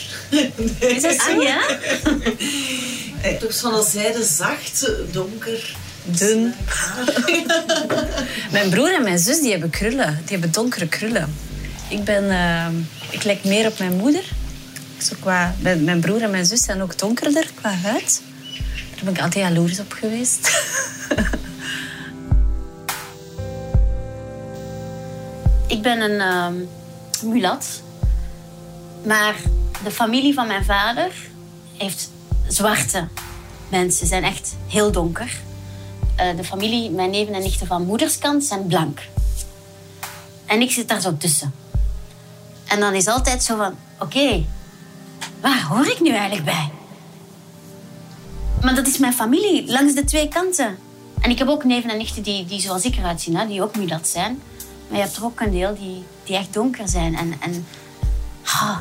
Is 0.78 1.02
dat 1.02 1.20
zo? 1.20 1.30
Ah 1.40 1.42
ja? 1.42 3.38
Toch 3.38 3.58
van 3.58 3.74
een 3.74 3.84
zijde 3.84 4.24
zacht, 4.24 4.90
donker. 5.10 5.76
Dun. 6.04 6.54
Mijn 8.52 8.70
broer 8.70 8.94
en 8.94 9.02
mijn 9.02 9.18
zus 9.18 9.40
die 9.40 9.50
hebben 9.50 9.70
krullen. 9.70 10.18
Die 10.24 10.30
hebben 10.30 10.52
donkere 10.52 10.88
krullen. 10.88 11.34
Ik, 11.88 12.04
ben, 12.04 12.30
eh, 12.30 12.66
ik 13.10 13.24
lijk 13.24 13.44
meer 13.44 13.66
op 13.66 13.78
mijn 13.78 13.96
moeder. 13.96 14.24
Zo 14.98 15.14
qua, 15.20 15.54
mijn, 15.60 15.84
mijn 15.84 16.00
broer 16.00 16.22
en 16.22 16.30
mijn 16.30 16.46
zus 16.46 16.62
zijn 16.62 16.82
ook 16.82 16.98
donkerder 16.98 17.46
qua 17.54 17.74
huid. 17.74 18.22
Daar 18.94 19.04
ben 19.04 19.14
ik 19.14 19.20
altijd 19.20 19.44
jaloers 19.44 19.78
op 19.78 19.92
geweest. 19.92 20.50
Ik 25.72 25.82
ben 25.82 26.00
een 26.00 26.20
ehm, 26.20 26.54
mulat. 27.32 27.82
Maar 29.04 29.34
de 29.84 29.90
familie 29.90 30.34
van 30.34 30.46
mijn 30.46 30.64
vader 30.64 31.12
heeft 31.76 32.10
zwarte 32.48 33.08
mensen. 33.68 34.06
zijn 34.06 34.24
echt 34.24 34.56
heel 34.66 34.92
donker. 34.92 35.40
Eh, 36.16 36.36
de 36.36 36.44
familie, 36.44 36.90
mijn 36.90 37.10
neven 37.10 37.34
en 37.34 37.42
nichten 37.42 37.66
van 37.66 37.86
moederskant, 37.86 38.44
zijn 38.44 38.66
blank. 38.66 39.00
En 40.46 40.60
ik 40.60 40.70
zit 40.70 40.88
daar 40.88 41.00
zo 41.00 41.16
tussen. 41.16 41.54
En 42.66 42.80
dan 42.80 42.94
is 42.94 43.06
altijd 43.06 43.42
zo 43.42 43.56
van... 43.56 43.74
Oké, 43.98 44.44
waar 45.40 45.62
hoor 45.62 45.86
ik 45.86 46.00
nu 46.00 46.10
eigenlijk 46.10 46.44
bij? 46.44 46.70
Maar 48.62 48.74
dat 48.74 48.86
is 48.86 48.98
mijn 48.98 49.12
familie, 49.12 49.72
langs 49.72 49.94
de 49.94 50.04
twee 50.04 50.28
kanten. 50.28 50.78
En 51.20 51.30
ik 51.30 51.38
heb 51.38 51.48
ook 51.48 51.64
neven 51.64 51.90
en 51.90 51.96
nichten 51.96 52.22
die, 52.22 52.44
die 52.44 52.60
zoals 52.60 52.84
ik 52.84 52.96
eruit 52.96 53.20
zien, 53.20 53.36
hè, 53.36 53.46
die 53.46 53.62
ook 53.62 53.76
mulat 53.76 54.08
zijn. 54.08 54.42
Maar 54.92 55.00
je 55.00 55.06
hebt 55.06 55.18
er 55.18 55.24
ook 55.24 55.40
een 55.40 55.50
deel 55.50 55.74
die, 55.74 56.04
die 56.24 56.36
echt 56.36 56.52
donker 56.52 56.88
zijn. 56.88 57.16
En, 57.16 57.34
en 57.40 57.66
ah, 58.44 58.78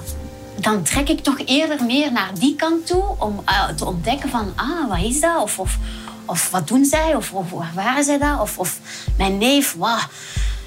dan 0.56 0.84
trek 0.84 1.10
ik 1.10 1.20
toch 1.20 1.40
eerder 1.46 1.84
meer 1.84 2.12
naar 2.12 2.32
die 2.40 2.56
kant 2.56 2.88
toe 2.88 3.04
om 3.18 3.42
eh, 3.46 3.68
te 3.68 3.86
ontdekken 3.86 4.30
van, 4.30 4.54
ah, 4.56 4.90
wat 4.90 5.00
is 5.04 5.20
dat? 5.20 5.42
Of, 5.42 5.60
of, 5.60 5.78
of 6.26 6.50
wat 6.50 6.68
doen 6.68 6.86
zij? 6.86 7.16
Of, 7.16 7.34
of 7.34 7.50
waar 7.50 7.72
waren 7.76 8.04
zij 8.04 8.18
dat? 8.18 8.40
Of, 8.40 8.58
of 8.58 8.80
mijn 9.18 9.38
neef, 9.38 9.76
hij 9.80 10.00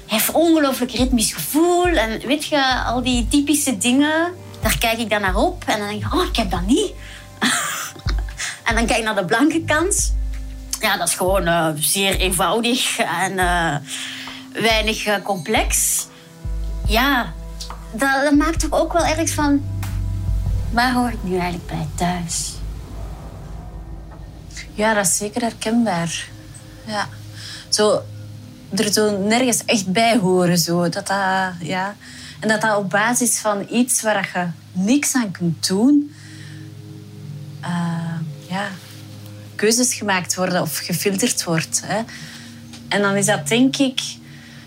heeft 0.05 0.31
ongelooflijk 0.31 0.91
ritmisch 0.91 1.33
gevoel. 1.33 1.85
En 1.85 2.19
weet 2.19 2.45
je, 2.45 2.83
al 2.85 3.03
die 3.03 3.27
typische 3.27 3.77
dingen, 3.77 4.33
daar 4.61 4.77
kijk 4.77 4.97
ik 4.97 5.09
dan 5.09 5.21
naar 5.21 5.35
op. 5.35 5.63
En 5.65 5.79
dan 5.79 5.87
denk 5.87 6.05
ik, 6.05 6.13
oh, 6.13 6.25
ik 6.25 6.35
heb 6.35 6.51
dat 6.51 6.65
niet. 6.65 6.93
en 8.67 8.75
dan 8.75 8.85
kijk 8.85 8.99
ik 8.99 9.03
naar 9.03 9.15
de 9.15 9.25
blanke 9.25 9.63
kant. 9.63 10.15
Ja, 10.79 10.97
dat 10.97 11.07
is 11.07 11.13
gewoon 11.13 11.47
eh, 11.47 11.67
zeer 11.75 12.15
eenvoudig 12.15 12.97
en 12.99 13.39
eh, 13.39 13.75
weinig 14.61 15.05
eh, 15.05 15.15
complex. 15.23 16.05
Ja, 16.87 17.33
dat, 17.91 18.23
dat 18.23 18.33
maakt 18.33 18.59
toch 18.59 18.71
ook 18.71 18.93
wel 18.93 19.05
ergens 19.05 19.31
van... 19.31 19.63
Waar 20.71 20.93
hoor 20.93 21.09
ik 21.09 21.23
nu 21.23 21.37
eigenlijk 21.37 21.67
bij 21.67 21.87
thuis? 21.95 22.53
Ja, 24.73 24.93
dat 24.93 25.05
is 25.05 25.17
zeker 25.17 25.41
herkenbaar. 25.41 26.27
Ja. 26.85 27.07
Zo, 27.69 28.01
er 28.75 28.93
zo 28.93 29.17
nergens 29.17 29.65
echt 29.65 29.91
bij 29.91 30.17
horen. 30.17 30.57
Zo. 30.57 30.89
Dat 30.89 31.07
dat, 31.07 31.53
ja. 31.59 31.95
En 32.39 32.47
dat 32.47 32.61
dat 32.61 32.77
op 32.77 32.89
basis 32.89 33.37
van 33.37 33.67
iets 33.69 34.01
waar 34.01 34.29
je 34.33 34.47
niks 34.81 35.13
aan 35.13 35.31
kunt 35.31 35.67
doen... 35.67 36.15
eh, 37.61 38.19
ja, 38.49 38.67
keuzes 39.55 39.93
gemaakt 39.93 40.35
worden 40.35 40.61
of 40.61 40.77
gefilterd 40.77 41.43
wordt. 41.43 41.81
Hè. 41.85 42.01
En 42.87 43.01
dan 43.01 43.15
is 43.15 43.25
dat, 43.25 43.47
denk 43.47 43.77
ik, 43.77 44.01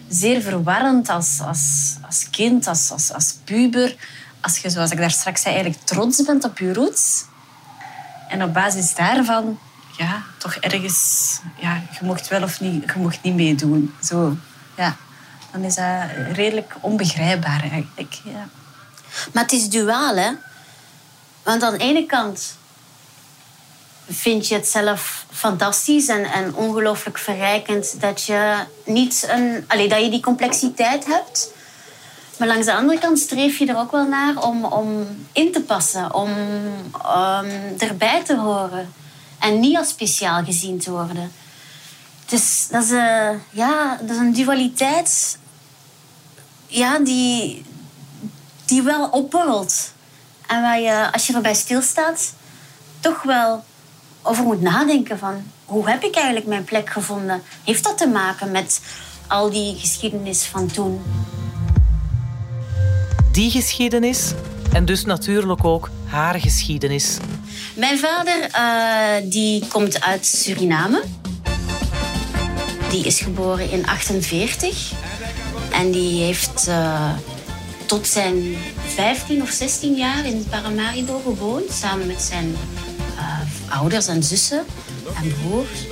zeer 0.09 0.43
verwarrend 0.43 1.09
als, 1.09 1.41
als, 1.41 1.95
als 2.07 2.31
kind, 2.31 2.67
als, 2.67 2.91
als, 2.91 3.13
als 3.13 3.35
puber. 3.45 3.97
Als 4.41 4.59
je, 4.59 4.71
zoals 4.71 4.91
ik 4.91 4.99
daar 4.99 5.11
straks 5.11 5.43
zei, 5.43 5.55
eigenlijk 5.55 5.85
trots 5.85 6.23
bent 6.23 6.45
op 6.45 6.59
je 6.59 6.73
roots. 6.73 7.25
En 8.29 8.43
op 8.43 8.53
basis 8.53 8.95
daarvan, 8.95 9.59
ja, 9.99 10.23
toch 10.39 10.55
ergens, 10.55 11.41
ja, 11.57 11.83
je 11.99 12.07
mocht 12.07 12.29
wel 12.29 12.43
of 12.43 12.61
niet, 12.61 12.85
je 12.93 12.99
mocht 13.01 13.23
niet 13.23 13.35
meedoen. 13.35 13.95
Zo, 14.03 14.37
ja. 14.77 14.97
Dan 15.53 15.65
is 15.65 15.75
dat 15.75 15.87
redelijk 16.33 16.75
onbegrijpbaar 16.81 17.61
eigenlijk. 17.61 18.21
Ja. 18.25 18.49
Maar 19.33 19.43
het 19.43 19.53
is 19.53 19.69
duaal, 19.69 20.17
hè? 20.17 20.31
Want 21.43 21.63
aan 21.63 21.73
de 21.73 21.79
ene 21.79 22.07
kant 22.07 22.57
vind 24.09 24.49
je 24.49 24.55
het 24.55 24.69
zelf 24.69 25.27
fantastisch 25.31 26.09
en, 26.09 26.25
en 26.25 26.55
ongelooflijk 26.55 27.19
verrijkend 27.19 28.01
dat 28.01 28.25
je 28.25 28.55
niet 28.85 29.27
een, 29.29 29.65
allee, 29.69 29.89
dat 29.89 30.03
je 30.03 30.11
die 30.11 30.21
complexiteit 30.21 31.07
hebt. 31.07 31.53
Maar 32.37 32.49
langs 32.49 32.67
de 32.67 32.75
andere 32.75 32.99
kant 32.99 33.19
streef 33.19 33.59
je 33.59 33.67
er 33.67 33.79
ook 33.79 33.91
wel 33.91 34.07
naar 34.07 34.43
om, 34.43 34.65
om 34.65 35.07
in 35.33 35.53
te 35.53 35.61
passen, 35.61 36.15
om 36.15 36.31
ehm, 37.03 37.51
erbij 37.79 38.23
te 38.25 38.37
horen 38.37 38.93
en 39.39 39.61
niet 39.61 39.77
als 39.77 39.89
speciaal 39.89 40.45
gezien 40.45 40.79
te 40.79 40.91
worden. 40.91 41.33
Dus 42.27 42.69
dat 42.71 42.83
is, 42.83 42.91
eh, 42.91 43.31
ja, 43.51 43.99
dat 44.01 44.11
is 44.11 44.17
een 44.17 44.33
dualiteit 44.33 45.39
ja, 46.67 46.99
die, 46.99 47.65
die 48.65 48.83
wel 48.83 49.09
opborrelt. 49.09 49.93
En 50.47 50.63
waar 50.63 50.81
je, 50.81 51.13
als 51.13 51.27
je 51.27 51.35
erbij 51.35 51.55
stilstaat, 51.55 52.33
toch 53.01 53.23
wel 53.23 53.65
over 54.23 54.45
moet 54.45 54.61
nadenken 54.61 55.19
van... 55.19 55.43
Hoe 55.65 55.89
heb 55.89 56.03
ik 56.03 56.15
eigenlijk 56.15 56.47
mijn 56.47 56.65
plek 56.65 56.91
gevonden? 56.91 57.43
Heeft 57.65 57.85
dat 57.85 57.99
te 57.99 58.07
maken 58.07 58.51
met 58.51 58.81
al 59.27 59.51
die 59.51 59.77
geschiedenis 59.79 60.45
van 60.45 60.67
toen? 60.67 61.03
Die 63.33 63.51
geschiedenis 63.51 64.33
en 64.73 64.85
dus 64.85 65.05
natuurlijk 65.05 65.65
ook 65.65 65.91
haar 66.07 66.41
geschiedenis. 66.41 67.17
Mijn 67.75 67.99
vader 67.99 68.49
eh, 68.51 69.31
die 69.31 69.67
komt 69.69 70.01
uit 70.01 70.27
Suriname. 70.27 71.03
Die 72.91 73.05
is 73.05 73.21
geboren 73.21 73.71
in 73.71 73.87
48. 73.87 74.93
En 75.73 75.91
die 75.91 76.23
heeft 76.23 76.67
eh, 76.69 77.11
tot 77.87 78.07
zijn 78.07 78.57
15 78.87 79.43
of 79.43 79.51
16 79.51 79.95
jaar 79.95 80.27
in 80.27 80.47
Paramaribo 80.51 81.21
gewoond. 81.25 81.71
Samen 81.73 82.07
met 82.07 82.23
zijn 82.23 82.57
eh, 83.17 83.41
ouders 83.69 84.07
en 84.07 84.23
zussen 84.23 84.65
en 85.23 85.35
broers. 85.43 85.87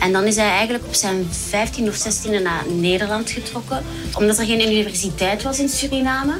En 0.00 0.12
dan 0.12 0.24
is 0.24 0.36
hij 0.36 0.50
eigenlijk 0.50 0.86
op 0.86 0.94
zijn 0.94 1.26
15 1.30 1.88
of 1.88 1.98
16e 1.98 2.42
naar 2.42 2.64
Nederland 2.68 3.30
getrokken, 3.30 3.84
omdat 4.14 4.38
er 4.38 4.44
geen 4.44 4.66
universiteit 4.66 5.42
was 5.42 5.58
in 5.58 5.68
Suriname. 5.68 6.34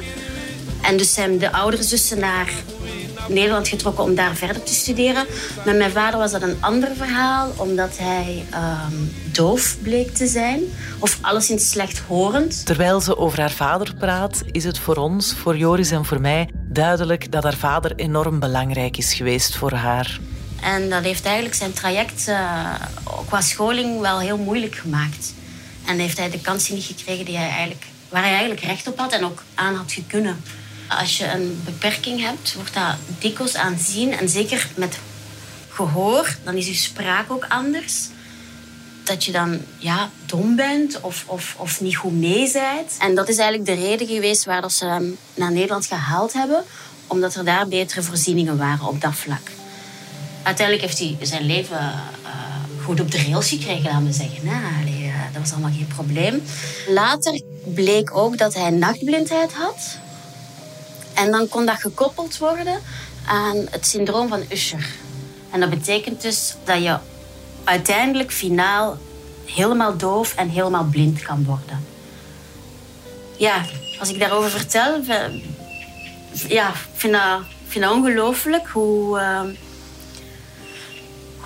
En 0.81 0.97
dus 0.97 1.13
zijn 1.13 1.37
de 1.37 1.51
oudere 1.51 1.83
zussen 1.83 2.19
naar 2.19 2.49
Nederland 3.29 3.67
getrokken 3.67 4.03
om 4.03 4.15
daar 4.15 4.35
verder 4.35 4.63
te 4.63 4.73
studeren. 4.73 5.25
Met 5.65 5.77
mijn 5.77 5.91
vader 5.91 6.19
was 6.19 6.31
dat 6.31 6.41
een 6.41 6.57
ander 6.59 6.95
verhaal, 6.95 7.51
omdat 7.55 7.97
hij 7.97 8.45
ehm, 8.49 8.93
doof 9.31 9.77
bleek 9.81 10.13
te 10.13 10.27
zijn. 10.27 10.61
Of 10.99 11.17
alleszins 11.21 11.69
slechthorend. 11.69 12.65
Terwijl 12.65 13.01
ze 13.01 13.17
over 13.17 13.39
haar 13.39 13.51
vader 13.51 13.93
praat, 13.95 14.43
is 14.51 14.63
het 14.63 14.79
voor 14.79 14.95
ons, 14.95 15.33
voor 15.33 15.57
Joris 15.57 15.91
en 15.91 16.05
voor 16.05 16.21
mij, 16.21 16.49
duidelijk 16.53 17.31
dat 17.31 17.43
haar 17.43 17.57
vader 17.57 17.95
enorm 17.95 18.39
belangrijk 18.39 18.97
is 18.97 19.13
geweest 19.13 19.55
voor 19.55 19.71
haar. 19.71 20.19
En 20.63 20.89
dat 20.89 21.03
heeft 21.03 21.25
eigenlijk 21.25 21.55
zijn 21.55 21.73
traject 21.73 22.27
uh, 22.27 22.73
qua 23.25 23.41
scholing 23.41 23.99
wel 23.99 24.19
heel 24.19 24.37
moeilijk 24.37 24.75
gemaakt. 24.75 25.33
En 25.85 25.99
heeft 25.99 26.17
hij 26.17 26.29
de 26.29 26.41
kansen 26.41 26.73
niet 26.73 26.83
gekregen 26.83 27.25
die 27.25 27.37
hij 27.37 27.49
eigenlijk, 27.49 27.85
waar 28.09 28.21
hij 28.21 28.31
eigenlijk 28.31 28.61
recht 28.61 28.87
op 28.87 28.97
had 28.97 29.13
en 29.13 29.25
ook 29.25 29.43
aan 29.55 29.75
had 29.75 29.97
kunnen. 30.07 30.43
Als 30.87 31.17
je 31.17 31.27
een 31.27 31.61
beperking 31.65 32.21
hebt, 32.21 32.53
wordt 32.53 32.73
dat 32.73 32.95
dikwijls 33.19 33.55
aanzien. 33.55 34.11
En 34.11 34.29
zeker 34.29 34.67
met 34.75 34.99
gehoor, 35.69 36.35
dan 36.43 36.55
is 36.55 36.67
je 36.67 36.73
spraak 36.73 37.31
ook 37.31 37.45
anders. 37.49 38.07
Dat 39.03 39.25
je 39.25 39.31
dan 39.31 39.61
ja, 39.77 40.09
dom 40.25 40.55
bent 40.55 41.01
of, 41.01 41.23
of, 41.27 41.55
of 41.57 41.81
niet 41.81 41.95
goed 41.95 42.19
mee 42.19 42.51
bent. 42.51 42.97
En 42.99 43.15
dat 43.15 43.29
is 43.29 43.37
eigenlijk 43.37 43.69
de 43.69 43.85
reden 43.85 44.07
geweest 44.07 44.45
waarom 44.45 44.69
ze 44.69 44.85
hem 44.85 45.17
naar 45.33 45.51
Nederland 45.51 45.85
gehaald 45.85 46.33
hebben. 46.33 46.63
Omdat 47.07 47.35
er 47.35 47.45
daar 47.45 47.67
betere 47.67 48.01
voorzieningen 48.01 48.57
waren 48.57 48.87
op 48.87 49.01
dat 49.01 49.15
vlak. 49.15 49.58
Uiteindelijk 50.43 50.87
heeft 50.87 50.99
hij 50.99 51.27
zijn 51.27 51.45
leven 51.45 51.77
uh, 52.23 52.83
goed 52.83 52.99
op 52.99 53.11
de 53.11 53.23
rails 53.23 53.49
gekregen, 53.49 53.83
laten 53.83 54.05
we 54.05 54.11
zeggen. 54.13 54.45
Nou, 54.45 54.63
allee, 54.81 55.03
uh, 55.03 55.13
dat 55.33 55.41
was 55.41 55.51
allemaal 55.51 55.71
geen 55.71 55.87
probleem. 55.87 56.43
Later 56.87 57.41
bleek 57.63 58.15
ook 58.15 58.37
dat 58.37 58.53
hij 58.53 58.69
nachtblindheid 58.69 59.53
had. 59.53 59.97
En 61.13 61.31
dan 61.31 61.47
kon 61.47 61.65
dat 61.65 61.81
gekoppeld 61.81 62.37
worden 62.37 62.79
aan 63.25 63.67
het 63.69 63.87
syndroom 63.87 64.27
van 64.27 64.43
Usher. 64.51 64.87
En 65.49 65.59
dat 65.59 65.69
betekent 65.69 66.21
dus 66.21 66.55
dat 66.63 66.83
je 66.83 66.97
uiteindelijk 67.63 68.31
finaal 68.31 68.97
helemaal 69.45 69.97
doof 69.97 70.35
en 70.35 70.49
helemaal 70.49 70.83
blind 70.83 71.21
kan 71.21 71.45
worden. 71.45 71.85
Ja, 73.37 73.65
als 73.99 74.09
ik 74.09 74.19
daarover 74.19 74.49
vertel, 74.49 75.01
ja, 76.47 76.71
vind 76.95 77.13
dat, 77.73 77.91
ongelooflijk 77.91 78.67
hoe, 78.67 79.19
uh, 79.19 79.41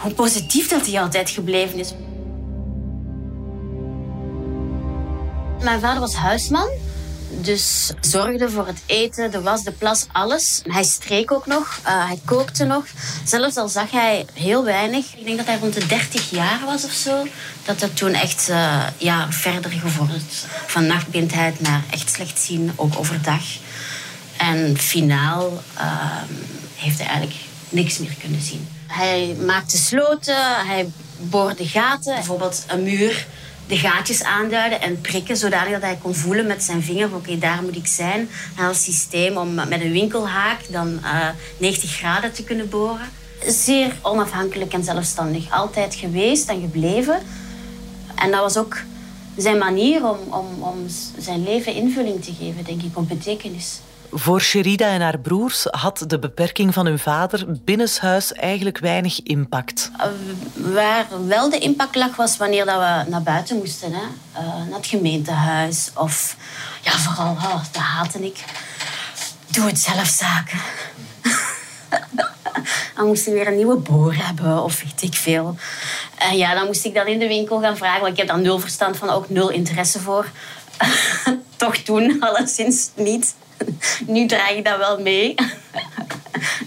hoe 0.03 0.13
positief 0.13 0.67
dat 0.67 0.85
hij 0.85 1.01
altijd 1.01 1.29
gebleven 1.29 1.79
is. 1.79 1.93
Mijn 5.61 5.79
vader 5.79 5.99
was 5.99 6.13
huisman. 6.13 6.69
Dus 7.41 7.91
zorgde 8.01 8.49
voor 8.49 8.67
het 8.67 8.81
eten, 8.85 9.31
de 9.31 9.41
was, 9.41 9.63
de 9.63 9.71
plas, 9.71 10.05
alles. 10.11 10.61
Hij 10.67 10.83
streek 10.83 11.31
ook 11.31 11.45
nog, 11.45 11.79
uh, 11.85 12.07
hij 12.07 12.19
kookte 12.25 12.65
nog. 12.65 12.85
Zelfs 13.23 13.57
al 13.57 13.67
zag 13.67 13.91
hij 13.91 14.25
heel 14.33 14.63
weinig. 14.63 15.15
Ik 15.15 15.25
denk 15.25 15.37
dat 15.37 15.45
hij 15.45 15.57
rond 15.57 15.73
de 15.73 15.85
30 15.85 16.29
jaar 16.29 16.59
was 16.65 16.85
of 16.85 16.91
zo. 16.91 17.27
Dat 17.65 17.79
dat 17.79 17.97
toen 17.97 18.13
echt 18.13 18.49
uh, 18.49 18.83
ja, 18.97 19.31
verder 19.31 19.71
gevorderd. 19.71 20.45
Van 20.65 20.85
nachtblindheid 20.85 21.59
naar 21.59 21.83
echt 21.89 22.09
slecht 22.09 22.39
zien, 22.39 22.71
ook 22.75 22.99
overdag. 22.99 23.43
En 24.37 24.77
finaal 24.77 25.63
uh, 25.77 26.21
heeft 26.75 26.97
hij 26.97 27.07
eigenlijk 27.07 27.39
niks 27.69 27.97
meer 27.97 28.15
kunnen 28.19 28.41
zien. 28.41 28.72
Hij 28.93 29.35
maakte 29.45 29.77
sloten, 29.77 30.65
hij 30.65 30.91
boorde 31.17 31.67
gaten. 31.67 32.13
Bijvoorbeeld 32.13 32.63
een 32.67 32.83
muur 32.83 33.27
de 33.67 33.77
gaatjes 33.77 34.23
aanduiden 34.23 34.81
en 34.81 35.01
prikken, 35.01 35.37
zodat 35.37 35.59
hij 35.81 35.97
kon 36.01 36.15
voelen 36.15 36.47
met 36.47 36.63
zijn 36.63 36.83
vinger, 36.83 37.15
oké, 37.15 37.37
daar 37.37 37.63
moet 37.63 37.75
ik 37.75 37.87
zijn. 37.87 38.29
En 38.57 38.65
als 38.65 38.83
systeem 38.83 39.37
om 39.37 39.53
met 39.53 39.81
een 39.81 39.91
winkelhaak 39.91 40.59
dan 40.69 40.99
uh, 41.03 41.27
90 41.57 41.91
graden 41.91 42.33
te 42.33 42.43
kunnen 42.43 42.69
boren. 42.69 43.09
Zeer 43.47 43.95
onafhankelijk 44.01 44.73
en 44.73 44.83
zelfstandig. 44.83 45.51
Altijd 45.51 45.95
geweest 45.95 46.49
en 46.49 46.61
gebleven. 46.61 47.21
En 48.15 48.31
dat 48.31 48.39
was 48.39 48.57
ook 48.57 48.77
zijn 49.37 49.57
manier 49.57 50.09
om, 50.09 50.17
om, 50.29 50.47
om 50.59 50.85
zijn 51.17 51.43
leven 51.43 51.73
invulling 51.73 52.23
te 52.23 52.33
geven, 52.39 52.63
denk 52.63 52.81
ik, 52.81 52.97
om 52.97 53.07
betekenis. 53.07 53.79
Voor 54.15 54.41
Sherida 54.41 54.87
en 54.87 55.01
haar 55.01 55.19
broers 55.19 55.65
had 55.69 56.03
de 56.07 56.19
beperking 56.19 56.73
van 56.73 56.85
hun 56.85 56.99
vader 56.99 57.45
binnenshuis 57.63 58.33
eigenlijk 58.33 58.77
weinig 58.77 59.23
impact. 59.23 59.91
Uh, 59.97 60.05
waar 60.73 61.07
wel 61.27 61.49
de 61.49 61.57
impact 61.57 61.95
lag, 61.95 62.15
was 62.15 62.37
wanneer 62.37 62.65
dat 62.65 62.75
we 62.75 63.09
naar 63.09 63.23
buiten 63.23 63.57
moesten. 63.57 63.93
Hè? 63.93 64.01
Uh, 64.01 64.47
naar 64.69 64.77
het 64.77 64.87
gemeentehuis. 64.87 65.91
Of 65.95 66.37
ja, 66.81 66.91
vooral, 66.91 67.31
oh, 67.31 67.63
dat 67.71 67.81
haatte 67.81 68.25
ik. 68.25 68.43
Doe 69.47 69.65
het 69.65 69.79
zelf 69.79 70.07
zaken. 70.07 70.59
dan 72.95 73.07
moesten 73.07 73.31
we 73.31 73.37
weer 73.37 73.47
een 73.47 73.55
nieuwe 73.55 73.77
boor 73.77 74.13
hebben 74.13 74.63
of 74.63 74.83
weet 74.83 75.01
ik 75.01 75.13
veel. 75.13 75.55
En 76.17 76.37
ja, 76.37 76.53
dan 76.53 76.65
moest 76.65 76.85
ik 76.85 76.93
dan 76.93 77.07
in 77.07 77.19
de 77.19 77.27
winkel 77.27 77.59
gaan 77.59 77.77
vragen. 77.77 78.01
Want 78.01 78.11
ik 78.11 78.17
heb 78.17 78.27
daar 78.27 78.39
nul 78.39 78.59
verstand 78.59 78.97
van, 78.97 79.09
ook 79.09 79.29
nul 79.29 79.49
interesse 79.49 79.99
voor. 79.99 80.27
Toch 81.55 81.77
toen, 81.77 82.19
alleszins 82.19 82.89
niet. 82.95 83.35
Nu 84.07 84.25
draag 84.25 84.51
ik 84.51 84.65
dat 84.65 84.77
wel 84.77 84.99
mee. 84.99 85.35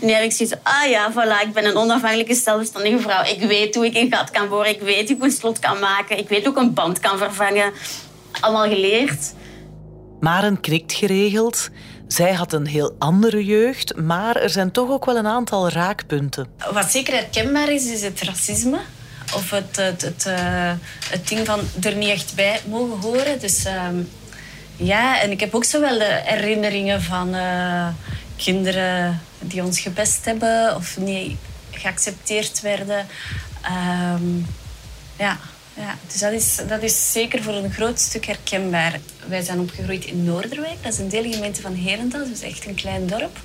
nu 0.01 0.13
heb 0.13 0.23
ik 0.23 0.33
zoiets 0.33 0.57
ah 0.63 0.91
ja, 0.91 1.13
voilà, 1.13 1.47
ik 1.47 1.53
ben 1.53 1.65
een 1.65 1.77
onafhankelijke 1.77 2.35
zelfstandige 2.35 2.99
vrouw. 2.99 3.25
Ik 3.25 3.41
weet 3.41 3.75
hoe 3.75 3.87
ik 3.87 3.95
een 3.95 4.13
gat 4.13 4.31
kan 4.31 4.49
boren, 4.49 4.71
ik 4.71 4.81
weet 4.81 5.09
hoe 5.09 5.17
ik 5.17 5.23
een 5.23 5.31
slot 5.31 5.59
kan 5.59 5.79
maken, 5.79 6.19
ik 6.19 6.29
weet 6.29 6.45
hoe 6.45 6.53
ik 6.53 6.59
een 6.59 6.75
band 6.75 7.01
kan 7.01 7.19
vervangen. 7.19 7.73
Allemaal 8.41 8.69
geleerd. 8.69 9.33
Maren 10.21 10.61
knikt 10.61 10.93
geregeld. 10.93 11.71
Zij 12.09 12.33
had 12.33 12.53
een 12.53 12.67
heel 12.67 12.95
andere 12.99 13.45
jeugd, 13.45 13.97
maar 13.97 14.37
er 14.37 14.51
zijn 14.51 14.71
toch 14.71 14.91
ook 14.91 15.05
wel 15.05 15.17
een 15.17 15.27
aantal 15.27 15.69
raakpunten. 15.69 16.47
Wat 16.73 16.91
zeker 16.91 17.15
herkenbaar 17.15 17.73
is, 17.73 17.87
is 17.87 18.03
het 18.03 18.21
racisme. 18.21 18.79
Of 19.35 19.51
het, 19.51 19.77
het, 19.77 20.03
het, 20.03 20.25
uh, 20.27 20.73
het 21.11 21.29
ding 21.29 21.47
van 21.47 21.61
er 21.83 21.97
niet 21.97 22.09
echt 22.09 22.35
bij 22.35 22.61
mogen 22.69 23.01
horen. 23.01 23.41
Dus... 23.41 23.67
Uh, 23.67 23.89
ja, 24.77 25.21
en 25.21 25.31
ik 25.31 25.41
heb 25.41 25.55
ook 25.55 25.65
zo 25.65 25.81
wel 25.81 25.99
de 25.99 26.21
herinneringen 26.25 27.03
van 27.03 27.35
uh, 27.35 27.89
kinderen 28.37 29.21
die 29.39 29.62
ons 29.65 29.81
gepest 29.81 30.25
hebben 30.25 30.77
of 30.77 30.97
niet 30.97 31.37
geaccepteerd 31.71 32.61
werden. 32.61 33.07
Um, 34.15 34.47
ja, 35.19 35.39
ja, 35.75 35.95
dus 36.07 36.21
dat 36.21 36.33
is, 36.33 36.61
dat 36.69 36.83
is 36.83 37.12
zeker 37.12 37.43
voor 37.43 37.55
een 37.55 37.73
groot 37.73 38.01
stuk 38.01 38.27
herkenbaar. 38.27 39.01
Wij 39.27 39.43
zijn 39.43 39.61
opgegroeid 39.61 40.05
in 40.05 40.25
Noorderwijk, 40.25 40.83
dat 40.83 40.93
is 40.93 40.99
een 40.99 41.09
deelgemeente 41.09 41.61
van 41.61 41.75
Herentals, 41.75 42.29
dus 42.29 42.41
echt 42.41 42.67
een 42.67 42.75
klein 42.75 43.07
dorp. 43.07 43.39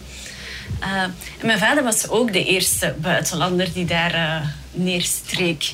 Uh, 0.82 1.04
en 1.04 1.46
mijn 1.46 1.60
vader 1.60 1.84
was 1.84 2.08
ook 2.08 2.34
de 2.34 2.46
eerste 2.46 2.96
buitenlander 2.98 3.74
die 3.74 3.86
daar 3.86 4.15
uh, 4.15 4.48
neerstreek. 4.72 5.74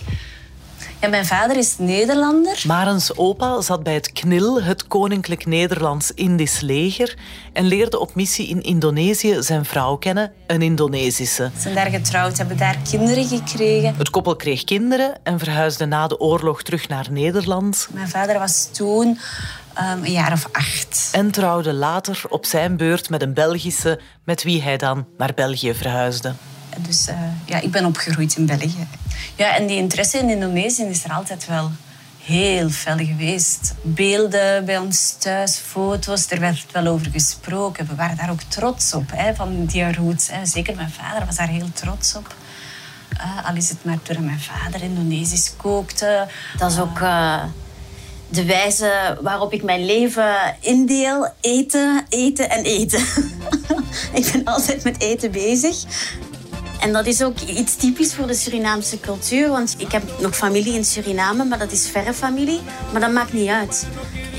Ja, 1.01 1.07
mijn 1.07 1.25
vader 1.25 1.57
is 1.57 1.77
Nederlander. 1.77 2.63
Marens 2.67 3.17
opa 3.17 3.62
zat 3.62 3.83
bij 3.83 3.93
het 3.93 4.12
KNIL, 4.12 4.63
het 4.63 4.88
Koninklijk 4.88 5.45
Nederlands-Indisch 5.45 6.60
Leger, 6.60 7.15
en 7.53 7.65
leerde 7.65 7.99
op 7.99 8.15
missie 8.15 8.47
in 8.47 8.62
Indonesië 8.62 9.38
zijn 9.39 9.65
vrouw 9.65 9.95
kennen, 9.95 10.31
een 10.47 10.62
Indonesische. 10.62 11.49
Ze 11.55 11.62
zijn 11.62 11.75
daar 11.75 11.89
getrouwd, 11.89 12.38
hebben 12.38 12.57
daar 12.57 12.77
kinderen 12.89 13.27
gekregen. 13.27 13.95
Het 13.97 14.10
koppel 14.10 14.36
kreeg 14.36 14.63
kinderen 14.63 15.17
en 15.23 15.39
verhuisde 15.39 15.86
na 15.86 16.07
de 16.07 16.19
oorlog 16.19 16.63
terug 16.63 16.88
naar 16.88 17.07
Nederland. 17.12 17.88
Mijn 17.91 18.10
vader 18.10 18.39
was 18.39 18.69
toen 18.71 19.07
um, 19.07 20.03
een 20.03 20.12
jaar 20.12 20.31
of 20.31 20.49
acht. 20.51 21.10
En 21.12 21.31
trouwde 21.31 21.73
later 21.73 22.21
op 22.29 22.45
zijn 22.45 22.77
beurt 22.77 23.10
met 23.10 23.21
een 23.21 23.33
Belgische, 23.33 23.99
met 24.23 24.43
wie 24.43 24.62
hij 24.62 24.77
dan 24.77 25.07
naar 25.17 25.33
België 25.36 25.73
verhuisde. 25.73 26.33
Dus 26.80 27.08
uh, 27.08 27.16
ja, 27.46 27.62
ik 27.62 27.72
ben 27.72 27.86
opgegroeid 27.86 28.36
in 28.36 28.46
België. 28.46 28.88
Ja, 29.36 29.56
en 29.56 29.68
die 29.68 29.78
interesse 29.78 30.18
in 30.18 30.30
Indonesië 30.30 30.84
is 30.84 31.04
er 31.04 31.12
altijd 31.12 31.46
wel 31.46 31.72
heel 32.24 32.70
fel 32.70 32.98
geweest. 32.98 33.74
Beelden 33.82 34.66
bij 34.66 34.78
ons 34.78 35.16
thuis, 35.20 35.56
foto's, 35.56 36.32
er 36.32 36.40
werd 36.40 36.66
wel 36.72 36.88
over 36.88 37.12
gesproken. 37.12 37.88
We 37.88 37.96
waren 37.96 38.18
daar 38.18 38.32
ook 38.32 38.42
trots 38.42 38.94
op, 38.94 39.12
hè, 39.13 39.36
van 39.36 39.66
die 39.66 39.94
roots. 39.94 40.32
Hè. 40.32 40.46
Zeker 40.46 40.76
mijn 40.76 40.92
vader 40.92 41.26
was 41.26 41.36
daar 41.36 41.48
heel 41.48 41.72
trots 41.74 42.16
op. 42.16 42.36
Uh, 43.13 43.50
al 43.50 43.56
is 43.56 43.70
het 43.70 43.86
maar 43.86 43.98
doordat 44.04 44.26
mijn 44.26 44.40
vader 44.40 44.84
Indonesisch 44.84 45.54
kookte. 45.58 46.28
Dat 46.58 46.72
is 46.72 46.80
ook 46.80 47.00
uh, 47.00 47.44
de 48.30 48.46
wijze 48.46 49.18
waarop 49.22 49.54
ik 49.54 49.63
mijn 49.63 49.86
leven 49.86 50.56
indeel. 50.60 51.28
Eten, 51.42 52.06
eten 52.10 52.50
en 52.50 52.63
eten. 52.63 53.00
ik 54.20 54.30
ben 54.32 54.46
altijd 54.46 54.84
met 54.84 55.02
eten 55.02 55.32
bezig. 55.32 55.76
En 56.80 56.94
dat 56.94 57.06
is 57.06 57.24
ook 57.24 57.40
iets 57.40 57.76
typisch 57.76 58.13
voor 58.16 58.28
de 58.28 58.34
Surinaamse 58.34 59.00
cultuur. 59.00 59.50
Want 59.50 59.76
ik 59.78 59.92
heb 59.92 60.04
nog 60.20 60.36
familie 60.36 60.74
in 60.74 60.86
Suriname, 60.86 61.44
maar 61.44 61.60
dat 61.60 61.72
is 61.72 61.90
verre 61.90 62.13
familie. 62.13 62.60
Maar 62.92 63.02
dat 63.02 63.12
maakt 63.12 63.34
niet 63.34 63.50
uit. 63.50 63.88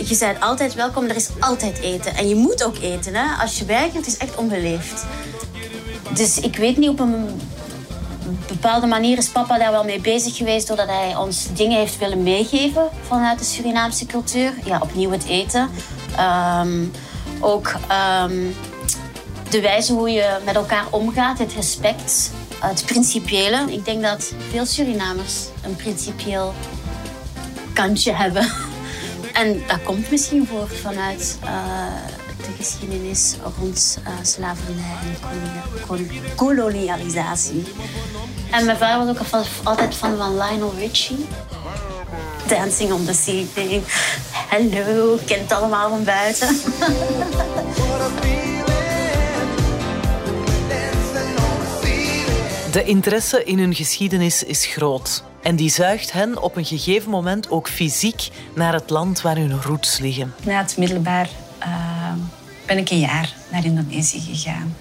Je 0.05 0.17
bent 0.19 0.41
altijd 0.41 0.75
welkom, 0.75 1.05
er 1.05 1.17
is 1.17 1.29
altijd 1.41 1.79
eten. 1.79 2.15
En 2.15 2.29
je 2.29 2.35
moet 2.35 2.65
ook 2.65 2.79
eten. 2.79 3.15
Hè? 3.15 3.43
Als 3.43 3.59
je 3.59 3.65
weigert, 3.65 4.07
is 4.07 4.17
echt 4.17 4.37
onbeleefd. 4.37 5.07
Dus 6.15 6.41
ik 6.41 6.57
weet 6.57 6.77
niet 6.77 6.89
op 6.89 7.01
een 7.01 7.41
bepaalde 8.49 8.87
manier 8.87 9.19
is 9.19 9.29
papa 9.29 9.59
daar 9.59 9.71
wel 9.71 9.85
mee 9.85 10.01
bezig 10.01 10.37
geweest 10.37 10.67
doordat 10.67 10.89
hij 10.89 11.17
ons 11.17 11.49
dingen 11.55 11.79
heeft 11.79 11.99
willen 11.99 12.23
meegeven 12.23 12.89
vanuit 13.07 13.39
de 13.39 13.45
Surinaamse 13.45 14.07
cultuur. 14.07 14.53
Ja, 14.65 14.79
opnieuw 14.83 15.11
het 15.11 15.25
eten. 15.25 15.69
Ehm, 16.17 16.85
ook 17.41 17.75
ehm, 17.89 18.37
de 19.51 19.61
wijze 19.61 19.93
hoe 19.93 20.11
je 20.11 20.39
met 20.45 20.55
elkaar 20.55 20.85
omgaat, 20.91 21.39
het 21.39 21.53
respect, 21.53 22.31
het 22.59 22.85
principiële. 22.87 23.73
Ik 23.73 23.85
denk 23.85 24.03
dat 24.03 24.33
veel 24.51 24.67
Surinamers 24.67 25.35
een 25.65 25.77
principieel 25.77 26.55
kantje 27.73 28.13
hebben. 28.13 28.51
En 29.33 29.63
dat 29.67 29.83
komt 29.83 30.11
misschien 30.11 30.47
voort 30.47 30.77
vanuit 30.77 31.39
uh, 31.45 31.51
de 32.37 32.53
geschiedenis 32.57 33.37
rond 33.59 33.99
uh, 34.03 34.09
slavernij 34.23 34.97
en 35.89 36.11
kolonialisatie. 36.35 37.65
En 38.51 38.65
mijn 38.65 38.79
vader 38.79 39.07
was 39.07 39.17
ook 39.17 39.45
altijd 39.63 39.95
van 39.95 40.37
Lionel 40.37 40.75
Richie. 40.79 41.27
Dancing 42.47 42.93
on 42.93 43.05
the 43.05 43.13
Sea. 43.15 43.45
Hallo, 44.49 45.19
kent 45.27 45.53
allemaal 45.53 45.89
van 45.89 46.05
buiten. 46.05 46.61
De 52.73 52.85
interesse 52.85 53.45
in 53.45 53.59
hun 53.59 53.75
geschiedenis 53.75 54.43
is 54.43 54.67
groot. 54.67 55.25
En 55.43 55.57
die 55.57 55.71
zuigt 55.71 56.13
hen 56.13 56.43
op 56.43 56.57
een 56.57 56.65
gegeven 56.65 57.11
moment 57.11 57.51
ook 57.51 57.69
fysiek 57.69 58.29
naar 58.55 58.73
het 58.73 58.91
land 58.91 59.21
waar 59.21 59.37
hun 59.37 59.63
roots 59.63 59.99
liggen. 59.99 60.35
Na 60.45 60.59
het 60.59 60.77
middelbaar 60.77 61.29
uh, 61.63 62.13
ben 62.67 62.79
ik 62.79 62.91
een 62.91 62.99
jaar 62.99 63.35
naar 63.51 63.65
Indonesië 63.65 64.21
gegaan. 64.21 64.77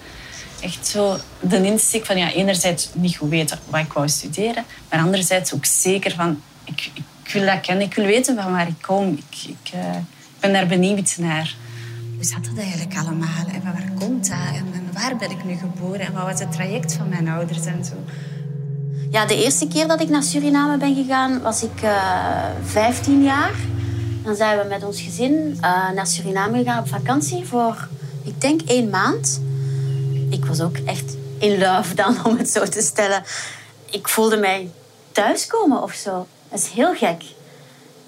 Echt 0.60 0.86
zo 0.86 1.16
de 1.40 1.64
insteek 1.64 2.06
van 2.06 2.16
ja, 2.18 2.32
enerzijds 2.32 2.88
niet 2.92 3.16
goed 3.16 3.28
weten 3.28 3.58
wat 3.68 3.80
ik 3.80 3.92
wou 3.92 4.08
studeren, 4.08 4.64
maar 4.90 5.00
anderzijds 5.00 5.54
ook 5.54 5.64
zeker 5.64 6.14
van 6.14 6.42
ik, 6.64 6.90
ik 6.94 7.32
wil 7.32 7.44
dat 7.44 7.60
kennen, 7.60 7.86
ik 7.86 7.94
wil 7.94 8.04
weten 8.04 8.36
van 8.42 8.52
waar 8.52 8.68
ik 8.68 8.82
kom. 8.82 9.08
Ik, 9.08 9.48
ik, 9.48 9.72
ik 9.72 10.40
ben 10.40 10.52
daar 10.52 10.66
benieuwd 10.66 11.16
naar. 11.18 11.54
Hoe 12.18 12.26
zat 12.26 12.44
dat 12.44 12.64
eigenlijk 12.64 12.96
allemaal? 12.96 13.46
En 13.52 13.62
waar 13.62 13.90
komt 13.98 14.28
dat? 14.28 14.38
En, 14.54 14.90
waar 14.92 15.16
ben 15.16 15.30
ik 15.30 15.44
nu 15.44 15.54
geboren? 15.54 16.00
En 16.00 16.12
wat 16.12 16.22
was 16.22 16.40
het 16.40 16.52
traject 16.52 16.92
van 16.92 17.08
mijn 17.08 17.28
ouders 17.28 17.66
en 17.66 17.84
zo? 17.84 17.94
Ja, 19.10 19.26
de 19.26 19.44
eerste 19.44 19.68
keer 19.68 19.86
dat 19.86 20.00
ik 20.00 20.08
naar 20.08 20.22
Suriname 20.22 20.76
ben 20.76 20.94
gegaan, 20.94 21.40
was 21.40 21.62
ik 21.62 21.82
uh, 21.82 21.90
eh, 21.90 22.54
15 22.64 23.22
jaar. 23.22 23.54
Dan 24.24 24.36
zijn 24.36 24.58
we 24.58 24.64
met 24.68 24.84
ons 24.84 25.00
gezin 25.00 25.32
uh, 25.32 25.90
naar 25.90 26.06
Suriname 26.06 26.58
gegaan 26.58 26.78
op 26.78 26.88
vakantie 26.88 27.44
voor, 27.44 27.88
ik 28.24 28.40
denk, 28.40 28.60
één 28.62 28.90
maand. 28.90 29.40
Ik 30.30 30.44
was 30.44 30.60
ook 30.60 30.76
echt 30.76 31.16
in 31.38 31.58
love 31.58 31.94
dan, 31.94 32.24
om 32.24 32.36
het 32.36 32.50
zo 32.50 32.64
te 32.64 32.80
stellen. 32.80 33.22
Ik 33.90 34.08
voelde 34.08 34.36
mij 34.36 34.70
thuiskomen 35.12 35.82
of 35.82 35.92
zo. 35.92 36.26
Dat 36.48 36.58
is 36.58 36.68
heel 36.68 36.94
gek. 36.94 37.22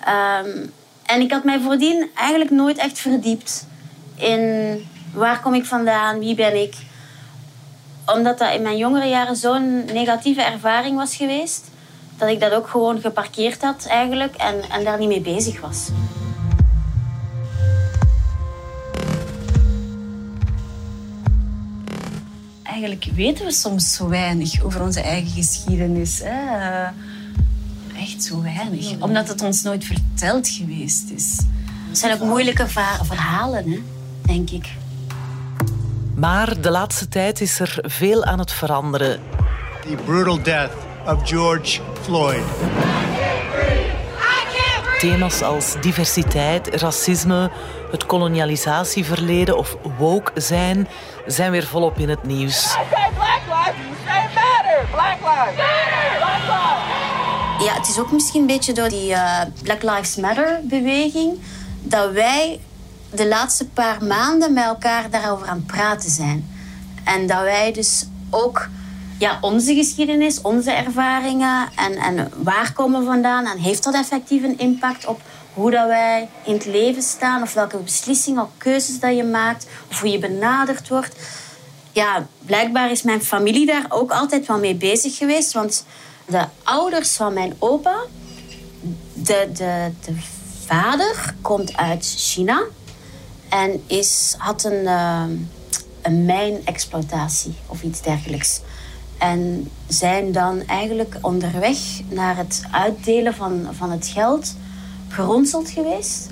Um, 0.01 0.73
en 1.07 1.21
ik 1.21 1.33
had 1.33 1.45
mij 1.45 1.61
voordien 1.61 2.11
eigenlijk 2.15 2.51
nooit 2.51 2.79
echt 2.79 2.99
verdiept 2.99 3.69
in 4.21 4.75
waar 5.13 5.41
kom 5.41 5.55
ik 5.55 5.65
vandaan, 5.65 6.19
wie 6.19 6.35
ben 6.35 6.63
ik. 6.63 6.75
Omdat 8.07 8.39
dat 8.39 8.55
in 8.55 8.63
mijn 8.63 8.77
jongere 8.77 9.07
jaren 9.07 9.37
zo'n 9.37 9.85
negatieve 9.85 10.43
ervaring 10.43 10.97
was 10.97 11.17
geweest, 11.17 11.69
dat 12.19 12.29
ik 12.29 12.41
dat 12.41 12.53
ook 12.53 12.69
gewoon 12.69 13.01
geparkeerd 13.01 13.63
had 13.63 13.87
eigenlijk 13.87 14.35
en, 14.35 14.55
en 14.71 14.85
daar 14.85 14.99
niet 14.99 15.09
mee 15.09 15.21
bezig 15.21 15.61
was. 15.61 15.89
Eigenlijk 22.63 23.05
weten 23.15 23.45
we 23.45 23.53
soms 23.53 23.95
zo 23.95 24.09
weinig 24.09 24.63
over 24.63 24.83
onze 24.83 25.01
eigen 25.01 25.31
geschiedenis. 25.31 26.21
Hè? 26.25 26.83
Echt 27.97 28.23
zo 28.23 28.43
weinig. 28.43 29.01
Omdat 29.01 29.29
het 29.29 29.43
ons 29.43 29.63
nooit 29.63 29.85
verteld 29.85 30.49
geweest 30.49 31.11
is. 31.11 31.41
Het 31.89 31.99
zijn 31.99 32.13
ook 32.13 32.29
moeilijke 32.29 32.69
verhalen, 33.03 33.71
hè? 33.71 33.83
Denk 34.33 34.51
ik. 34.51 34.73
Maar 36.15 36.61
de 36.61 36.71
laatste 36.71 37.09
tijd 37.09 37.41
is 37.41 37.61
er 37.61 37.79
veel 37.83 38.25
aan 38.25 38.39
het 38.39 38.53
veranderen. 38.53 39.21
The 39.81 39.97
brutal 40.05 40.43
death 40.43 40.73
of 41.07 41.29
George 41.29 41.81
Floyd. 42.03 42.43
Thema's 44.99 45.43
als 45.43 45.77
diversiteit, 45.81 46.75
racisme, 46.75 47.51
het 47.91 48.07
kolonialisatieverleden 48.07 49.57
of 49.57 49.77
woke 49.99 50.41
zijn, 50.41 50.89
zijn 51.27 51.51
weer 51.51 51.67
volop 51.67 51.99
in 51.99 52.09
het 52.09 52.23
nieuws. 52.23 52.77
Ja, 57.59 57.75
het 57.75 57.89
is 57.89 57.99
ook 57.99 58.13
misschien 58.13 58.41
een 58.41 58.47
beetje 58.47 58.73
door 58.73 58.89
die 58.89 59.11
uh, 59.11 59.41
Black 59.63 59.83
Lives 59.83 60.17
Matter 60.17 60.61
beweging 60.63 61.39
dat 61.83 62.13
wij 62.13 62.61
de 63.15 63.29
laatste 63.29 63.69
paar 63.69 64.05
maanden 64.05 64.53
met 64.53 64.65
elkaar 64.65 65.11
daarover 65.11 65.47
aan 65.47 65.57
het 65.57 65.67
praten 65.67 66.11
zijn. 66.11 66.49
En 67.05 67.27
dat 67.27 67.41
wij 67.41 67.73
dus 67.73 68.07
ook 68.31 68.69
ja, 69.19 69.39
onze 69.41 69.75
geschiedenis, 69.75 70.41
onze 70.41 70.71
ervaringen 70.71 71.69
en, 71.77 71.97
en 71.97 72.33
waar 72.37 72.73
komen 72.73 73.01
we 73.01 73.07
vandaan 73.07 73.47
en 73.47 73.59
heeft 73.59 73.85
dat 73.85 73.95
effectief 73.95 74.43
een 74.43 74.59
impact 74.59 75.07
op 75.07 75.21
hoe 75.55 75.71
dat 75.71 75.87
wij 75.87 76.29
in 76.45 76.53
het 76.53 76.67
leven 76.67 77.03
staan 77.03 77.43
of 77.43 77.55
welke 77.55 77.77
beslissingen 77.77 78.43
of 78.43 78.49
keuzes 78.59 79.01
dat 79.01 79.17
je 79.17 79.25
maakt 79.25 79.67
of 79.91 80.01
hoe 80.01 80.11
je 80.11 80.19
benaderd 80.19 80.89
wordt. 80.89 81.17
Ja, 81.93 82.27
blijkbaar 82.47 82.91
is 82.91 83.03
mijn 83.03 83.23
familie 83.23 83.67
daar 83.67 83.87
ook 83.89 84.11
altijd 84.11 84.47
wel 84.47 84.59
mee 84.59 84.75
bezig 84.75 85.17
geweest, 85.17 85.53
want 85.53 85.85
de 86.27 86.45
ouders 86.63 87.17
van 87.17 87.33
mijn 87.33 87.55
opa, 87.59 87.97
de, 89.13 89.49
de, 89.53 89.91
de 90.05 90.15
vader 90.67 91.35
komt 91.41 91.77
uit 91.77 92.15
China 92.17 92.63
en 93.51 93.83
is, 93.87 94.35
had 94.39 94.65
een, 94.65 94.83
uh, 94.85 95.23
een 96.03 96.25
mijnexploitatie 96.25 97.55
of 97.67 97.83
iets 97.83 98.03
dergelijks. 98.03 98.61
En 99.19 99.71
zijn 99.89 100.33
dan 100.33 100.67
eigenlijk 100.67 101.17
onderweg 101.21 101.79
naar 102.09 102.37
het 102.37 102.63
uitdelen 102.71 103.35
van, 103.35 103.69
van 103.73 103.91
het 103.91 104.07
geld 104.07 104.55
geronseld 105.09 105.71
geweest. 105.71 106.29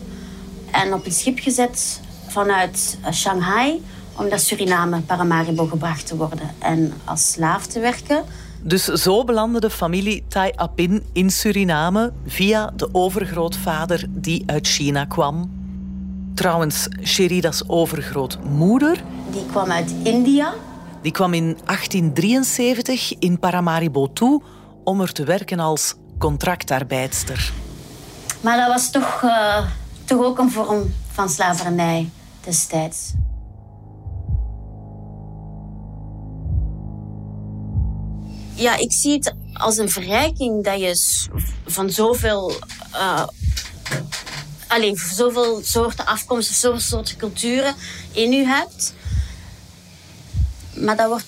En 0.71 0.95
op 0.95 1.07
een 1.07 1.13
schip 1.13 1.39
gezet 1.39 2.01
vanuit 2.27 2.99
Shanghai 3.13 3.83
om 4.17 4.29
naar 4.29 4.39
Suriname, 4.39 5.01
Paramaribo 5.01 5.67
gebracht 5.67 6.07
te 6.07 6.17
worden 6.17 6.51
en 6.59 6.93
als 7.05 7.31
slaaf 7.31 7.67
te 7.67 7.81
werken. 7.81 8.25
Dus 8.63 8.85
zo 8.85 9.25
belandde 9.25 9.61
de 9.61 9.71
familie 9.71 10.25
Tai 10.29 10.53
Apin 10.55 11.05
in 11.13 11.31
Suriname 11.31 12.13
via 12.27 12.73
de 12.77 12.89
overgrootvader 12.93 14.07
die 14.09 14.43
uit 14.47 14.67
China 14.67 15.05
kwam. 15.05 15.58
Trouwens, 16.39 16.87
Sherida's 17.03 17.63
overgrootmoeder... 17.67 19.03
Die 19.31 19.47
kwam 19.47 19.71
uit 19.71 19.95
India. 20.03 20.55
Die 21.03 21.13
kwam 21.13 21.35
in 21.35 21.57
1873 21.65 23.15
in 23.19 23.39
Paramaribo 23.39 24.13
toe 24.13 24.43
om 24.85 25.01
er 25.01 25.13
te 25.13 25.25
werken 25.25 25.59
als 25.59 25.95
contractarbeidster. 26.19 27.53
Maar 28.41 28.57
dat 28.57 28.69
was 28.69 28.91
toch, 28.91 29.23
uh, 29.25 29.67
toch 30.05 30.25
ook 30.25 30.39
een 30.39 30.51
vorm 30.51 30.95
van 31.13 31.29
slavernij 31.29 32.11
destijds. 32.45 33.13
Ja, 38.55 38.77
ik 38.77 38.93
zie 38.93 39.13
het 39.13 39.35
als 39.53 39.77
een 39.77 39.91
verrijking 39.91 40.65
dat 40.65 40.81
je 40.81 40.93
van 41.67 41.91
zoveel 41.91 42.53
uh, 42.95 43.27
alleen 44.69 44.97
zoveel 45.15 45.61
soorten 45.65 46.07
afkomsten, 46.07 46.55
zoveel 46.55 46.81
soorten 46.81 47.17
culturen 47.17 47.75
in 48.13 48.33
u 48.33 48.45
hebt. 48.45 48.93
Maar 50.75 50.97
dat 50.97 51.09
wordt 51.09 51.25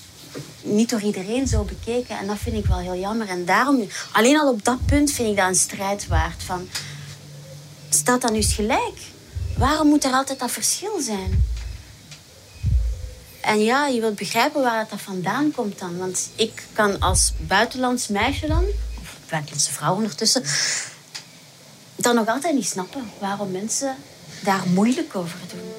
niet 0.61 0.89
door 0.89 1.01
iedereen 1.01 1.47
zo 1.47 1.63
bekeken. 1.63 2.17
En 2.17 2.27
dat 2.27 2.37
vind 2.37 2.55
ik 2.55 2.65
wel 2.65 2.79
heel 2.79 2.99
jammer. 2.99 3.29
En 3.29 3.45
daarom, 3.45 3.87
alleen 4.11 4.39
al 4.39 4.51
op 4.51 4.65
dat 4.65 4.85
punt 4.85 5.11
vind 5.11 5.29
ik 5.29 5.35
dat 5.35 5.47
een 5.47 5.55
strijd 5.55 6.07
waard. 6.07 6.43
Van, 6.43 6.69
staat 7.89 8.21
dat 8.21 8.31
nu 8.31 8.37
eens 8.37 8.53
gelijk? 8.53 8.97
Waarom 9.57 9.87
moet 9.87 10.03
er 10.03 10.11
altijd 10.11 10.39
dat 10.39 10.51
verschil 10.51 11.01
zijn? 11.01 11.43
En 13.41 13.63
ja, 13.63 13.87
je 13.87 14.01
wilt 14.01 14.15
begrijpen 14.15 14.61
waar 14.61 14.87
dat 14.89 15.01
vandaan 15.01 15.51
komt 15.51 15.79
dan. 15.79 15.97
Want 15.97 16.29
ik 16.35 16.63
kan 16.73 16.99
als 16.99 17.33
buitenlands 17.47 18.07
meisje 18.07 18.47
dan, 18.47 18.63
of 19.01 19.15
buitenlandse 19.29 19.71
vrouw 19.71 19.95
ondertussen, 19.95 20.43
dan 22.03 22.15
nog 22.15 22.27
altijd 22.27 22.55
niet 22.55 22.67
snappen 22.67 23.11
waarom 23.19 23.51
mensen 23.51 23.95
daar 24.43 24.63
moeilijk 24.73 25.15
over 25.15 25.37
doen. 25.47 25.71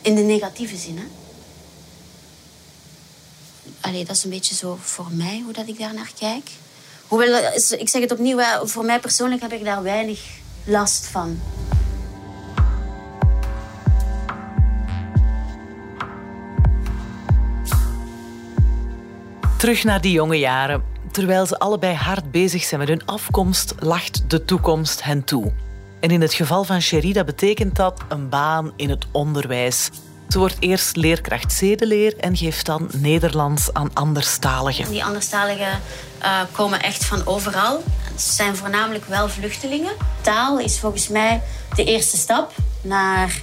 In 0.00 0.14
de 0.14 0.20
negatieve 0.20 0.76
zin, 0.76 0.98
hè. 0.98 1.04
Allee, 3.80 4.04
dat 4.04 4.16
is 4.16 4.24
een 4.24 4.30
beetje 4.30 4.54
zo 4.54 4.78
voor 4.80 5.08
mij, 5.10 5.40
hoe 5.44 5.52
dat 5.52 5.68
ik 5.68 5.78
daar 5.78 5.94
naar 5.94 6.10
kijk. 6.18 6.50
Hoewel, 7.08 7.52
ik 7.54 7.88
zeg 7.88 8.00
het 8.00 8.12
opnieuw, 8.12 8.40
voor 8.62 8.84
mij 8.84 9.00
persoonlijk 9.00 9.42
heb 9.42 9.52
ik 9.52 9.64
daar 9.64 9.82
weinig 9.82 10.20
last 10.64 11.06
van. 11.06 11.40
Terug 19.58 19.84
naar 19.84 20.00
die 20.00 20.12
jonge 20.12 20.38
jaren. 20.38 20.89
Terwijl 21.10 21.46
ze 21.46 21.58
allebei 21.58 21.94
hard 21.94 22.30
bezig 22.30 22.62
zijn 22.62 22.80
met 22.80 22.88
hun 22.88 23.06
afkomst, 23.06 23.74
lacht 23.78 24.30
de 24.30 24.44
toekomst 24.44 25.02
hen 25.02 25.24
toe. 25.24 25.52
En 26.00 26.10
in 26.10 26.20
het 26.20 26.34
geval 26.34 26.64
van 26.64 26.80
Sherida 26.80 27.24
betekent 27.24 27.76
dat 27.76 28.00
een 28.08 28.28
baan 28.28 28.72
in 28.76 28.90
het 28.90 29.06
onderwijs. 29.10 29.90
Ze 30.28 30.38
wordt 30.38 30.56
eerst 30.58 30.96
leerkracht 30.96 31.52
zedeleer 31.52 32.16
en 32.18 32.36
geeft 32.36 32.66
dan 32.66 32.88
Nederlands 32.96 33.72
aan 33.72 33.90
anderstaligen. 33.94 34.90
Die 34.90 35.04
anderstaligen 35.04 35.80
uh, 36.22 36.40
komen 36.52 36.82
echt 36.82 37.04
van 37.04 37.26
overal. 37.26 37.82
Ze 38.16 38.32
zijn 38.32 38.56
voornamelijk 38.56 39.04
wel 39.04 39.28
vluchtelingen. 39.28 39.92
Taal 40.20 40.58
is 40.58 40.78
volgens 40.78 41.08
mij 41.08 41.42
de 41.74 41.84
eerste 41.84 42.16
stap 42.16 42.52
naar 42.82 43.40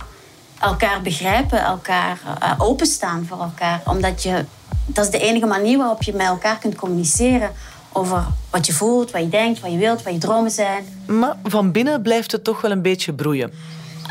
elkaar 0.60 1.02
begrijpen, 1.02 1.64
elkaar 1.64 2.20
uh, 2.44 2.54
openstaan 2.58 3.26
voor 3.30 3.42
elkaar. 3.42 3.82
Omdat 3.86 4.24
je, 4.24 4.46
dat 4.88 5.06
is 5.06 5.12
de 5.12 5.20
enige 5.20 5.46
manier 5.46 5.78
waarop 5.78 6.04
je 6.04 6.14
met 6.14 6.28
elkaar 6.28 6.58
kunt 6.58 6.76
communiceren 6.76 7.52
over 7.92 8.26
wat 8.50 8.66
je 8.66 8.74
voelt, 8.74 9.12
wat 9.12 9.22
je 9.22 9.30
denkt, 9.30 9.60
wat 9.60 9.72
je 9.72 9.78
wilt, 9.78 10.04
wat 10.04 10.14
je 10.14 10.20
dromen 10.20 10.52
zijn. 10.52 10.86
Maar 11.06 11.36
van 11.44 11.72
binnen 11.72 12.02
blijft 12.02 12.32
het 12.32 12.44
toch 12.44 12.62
wel 12.62 12.72
een 12.72 12.82
beetje 12.82 13.14
broeien. 13.14 13.52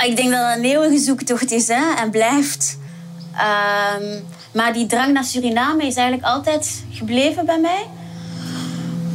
Ik 0.05 0.17
denk 0.17 0.31
dat 0.31 0.47
het 0.47 0.59
een 0.59 0.65
eeuwige 0.65 0.99
zoektocht 0.99 1.51
is 1.51 1.69
hè, 1.69 1.95
en 1.99 2.11
blijft. 2.11 2.79
Um, 4.01 4.25
maar 4.53 4.73
die 4.73 4.87
drang 4.87 5.13
naar 5.13 5.25
Suriname 5.25 5.87
is 5.87 5.95
eigenlijk 5.95 6.29
altijd 6.29 6.85
gebleven 6.91 7.47
bij 7.47 7.61
mij. 7.61 7.87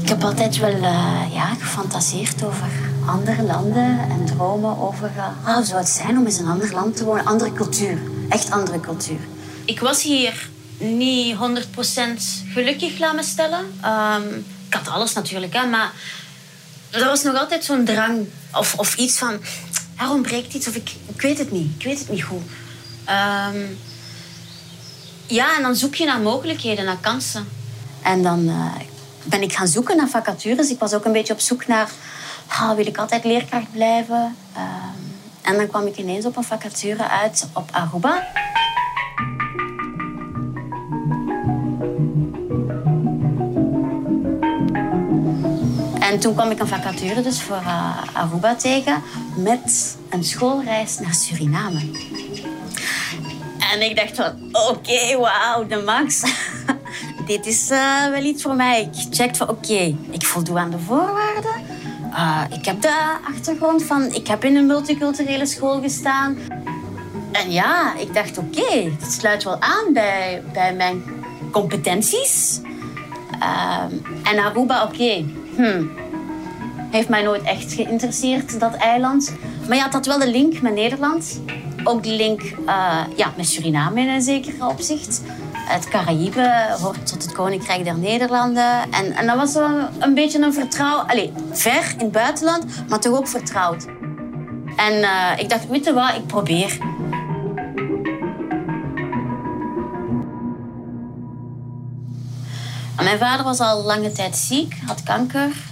Ik 0.01 0.09
heb 0.09 0.23
altijd 0.23 0.57
wel 0.57 0.75
uh, 0.75 1.21
ja, 1.33 1.53
gefantaseerd 1.59 2.43
over 2.43 2.67
andere 3.05 3.43
landen 3.43 3.99
en 4.09 4.25
dromen 4.25 4.79
over 4.79 5.11
uh, 5.17 5.55
hoe 5.55 5.65
zou 5.65 5.79
het 5.79 5.89
zijn 5.89 6.17
om 6.17 6.27
in 6.27 6.39
een 6.39 6.47
ander 6.47 6.73
land 6.73 6.97
te 6.97 7.05
wonen. 7.05 7.25
Andere 7.25 7.53
cultuur, 7.53 7.97
echt 8.29 8.51
andere 8.51 8.79
cultuur. 8.79 9.19
Ik 9.65 9.79
was 9.79 10.03
hier 10.03 10.49
niet 10.81 11.35
100% 11.35 11.37
gelukkig, 12.53 12.99
laat 12.99 13.15
me 13.15 13.23
stellen. 13.23 13.65
Um, 13.85 14.45
ik 14.67 14.73
had 14.73 14.87
alles 14.87 15.13
natuurlijk, 15.13 15.53
hè, 15.53 15.65
maar 15.65 15.91
er 16.89 17.05
was 17.05 17.23
nog 17.23 17.37
altijd 17.37 17.63
zo'n 17.63 17.85
drang 17.85 18.27
of, 18.77 18.95
iets 18.95 19.17
van 19.17 19.39
er 19.97 20.09
ontbreekt 20.09 20.53
iets 20.53 20.67
of 20.67 20.75
ik, 20.75 20.91
ik 21.07 21.21
weet 21.21 21.37
het 21.37 21.51
niet. 21.51 21.71
Ik 21.77 21.83
weet 21.83 21.99
het 21.99 22.09
niet 22.09 22.23
goed. 22.23 22.41
Um, 23.09 23.77
ja, 25.27 25.55
en 25.55 25.61
dan 25.61 25.75
zoek 25.75 25.95
je 25.95 26.05
naar 26.05 26.19
mogelijkheden, 26.19 26.85
naar 26.85 26.97
kansen. 27.01 27.47
En 28.01 28.23
dan 28.23 28.39
uh, 28.39 28.75
ben 29.23 29.41
ik 29.41 29.53
gaan 29.53 29.67
zoeken 29.67 29.97
naar 29.97 30.09
vacatures. 30.09 30.69
Ik 30.69 30.79
was 30.79 30.93
ook 30.93 31.05
een 31.05 31.11
beetje 31.11 31.33
op 31.33 31.39
zoek 31.39 31.67
naar... 31.67 31.89
Ah, 32.47 32.75
wil 32.75 32.85
ik 32.85 32.97
altijd 32.97 33.23
leerkracht 33.23 33.71
blijven? 33.71 34.35
Um, 34.57 35.13
en 35.41 35.55
dan 35.57 35.67
kwam 35.67 35.87
ik 35.87 35.97
ineens 35.97 36.25
op 36.25 36.37
een 36.37 36.43
vacature 36.43 37.07
uit 37.07 37.47
op 37.53 37.69
Aruba. 37.71 38.40
En 46.11 46.19
toen 46.19 46.33
kwam 46.33 46.51
ik 46.51 46.59
een 46.59 46.67
vacature 46.67 47.21
dus 47.21 47.41
voor 47.41 47.61
uh, 47.61 47.97
Aruba 48.13 48.55
tegen 48.55 49.03
met 49.35 49.97
een 50.09 50.23
schoolreis 50.23 50.99
naar 50.99 51.13
Suriname. 51.13 51.79
En 53.73 53.81
ik 53.81 53.95
dacht 53.95 54.15
van, 54.15 54.33
oké, 54.69 55.17
wauw, 55.17 55.67
de 55.67 55.81
max. 55.85 56.23
Dit 57.25 57.45
is 57.45 57.71
uh, 57.71 58.09
wel 58.09 58.23
iets 58.23 58.43
voor 58.43 58.55
mij. 58.55 58.81
Ik 58.81 59.13
checkte 59.13 59.37
van, 59.37 59.49
oké, 59.49 59.95
ik 60.09 60.25
voldoe 60.25 60.57
aan 60.57 60.69
de 60.69 60.79
voorwaarden. 60.79 61.61
Uh, 62.11 62.41
ik 62.49 62.65
heb 62.65 62.81
de 62.81 63.17
achtergrond 63.27 63.83
van, 63.83 64.13
ik 64.13 64.27
heb 64.27 64.43
in 64.43 64.55
een 64.55 64.65
multiculturele 64.65 65.45
school 65.45 65.81
gestaan. 65.81 66.37
En 67.31 67.51
ja, 67.51 67.95
ik 67.97 68.13
dacht, 68.13 68.37
oké, 68.37 68.61
okay, 68.61 68.95
dit 68.99 69.11
sluit 69.11 69.43
wel 69.43 69.61
aan 69.61 69.93
bij, 69.93 70.43
bij 70.53 70.73
mijn 70.73 71.03
competenties. 71.51 72.59
Uh, 73.39 73.83
en 74.23 74.39
Aruba, 74.39 74.83
oké, 74.83 75.25
hmm. 75.55 76.00
Heeft 76.91 77.09
mij 77.09 77.21
nooit 77.21 77.43
echt 77.43 77.73
geïnteresseerd, 77.73 78.59
dat 78.59 78.73
eiland. 78.73 79.33
Maar 79.67 79.77
ja, 79.77 79.83
het 79.83 79.93
had 79.93 80.05
wel 80.05 80.19
de 80.19 80.29
link 80.29 80.61
met 80.61 80.73
Nederland. 80.73 81.41
Ook 81.83 82.03
de 82.03 82.09
link 82.09 82.41
uh, 82.41 82.99
ja, 83.15 83.33
met 83.37 83.47
Suriname 83.47 84.01
in 84.01 84.09
een 84.09 84.21
zekere 84.21 84.67
opzicht. 84.67 85.21
Het 85.53 85.87
Caraïbe 85.87 86.75
hoort 86.81 87.07
tot 87.07 87.23
het 87.23 87.31
Koninkrijk 87.31 87.83
der 87.83 87.97
Nederlanden. 87.97 88.91
En, 88.91 89.11
en 89.11 89.27
dat 89.27 89.35
was 89.35 89.53
wel 89.53 89.87
een 89.99 90.13
beetje 90.13 90.41
een 90.41 90.53
vertrouwen. 90.53 91.07
Allee, 91.07 91.31
ver 91.51 91.93
in 91.97 92.03
het 92.03 92.11
buitenland, 92.11 92.65
maar 92.89 92.99
toch 92.99 93.17
ook 93.17 93.27
vertrouwd. 93.27 93.85
En 94.75 94.93
uh, 94.93 95.31
ik 95.37 95.49
dacht, 95.49 95.67
weet 95.67 95.85
je 95.85 96.13
ik 96.15 96.27
probeer. 96.27 96.77
Mijn 103.03 103.17
vader 103.17 103.45
was 103.45 103.59
al 103.59 103.83
lange 103.83 104.11
tijd 104.11 104.35
ziek, 104.35 104.75
had 104.85 105.03
kanker. 105.03 105.70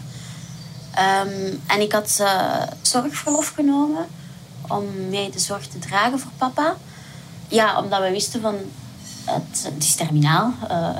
Um, 0.99 1.61
en 1.67 1.81
ik 1.81 1.91
had 1.91 2.17
uh, 2.21 2.61
zorgverlof 2.81 3.53
genomen 3.55 4.07
om 4.67 5.09
mee 5.09 5.29
de 5.29 5.39
zorg 5.39 5.67
te 5.67 5.79
dragen 5.79 6.19
voor 6.19 6.31
papa. 6.37 6.75
Ja, 7.47 7.79
omdat 7.79 8.01
we 8.01 8.11
wisten 8.11 8.41
van 8.41 8.55
het, 9.25 9.63
het 9.73 9.83
is 9.83 9.95
terminaal. 9.95 10.53
Uh, 10.71 10.97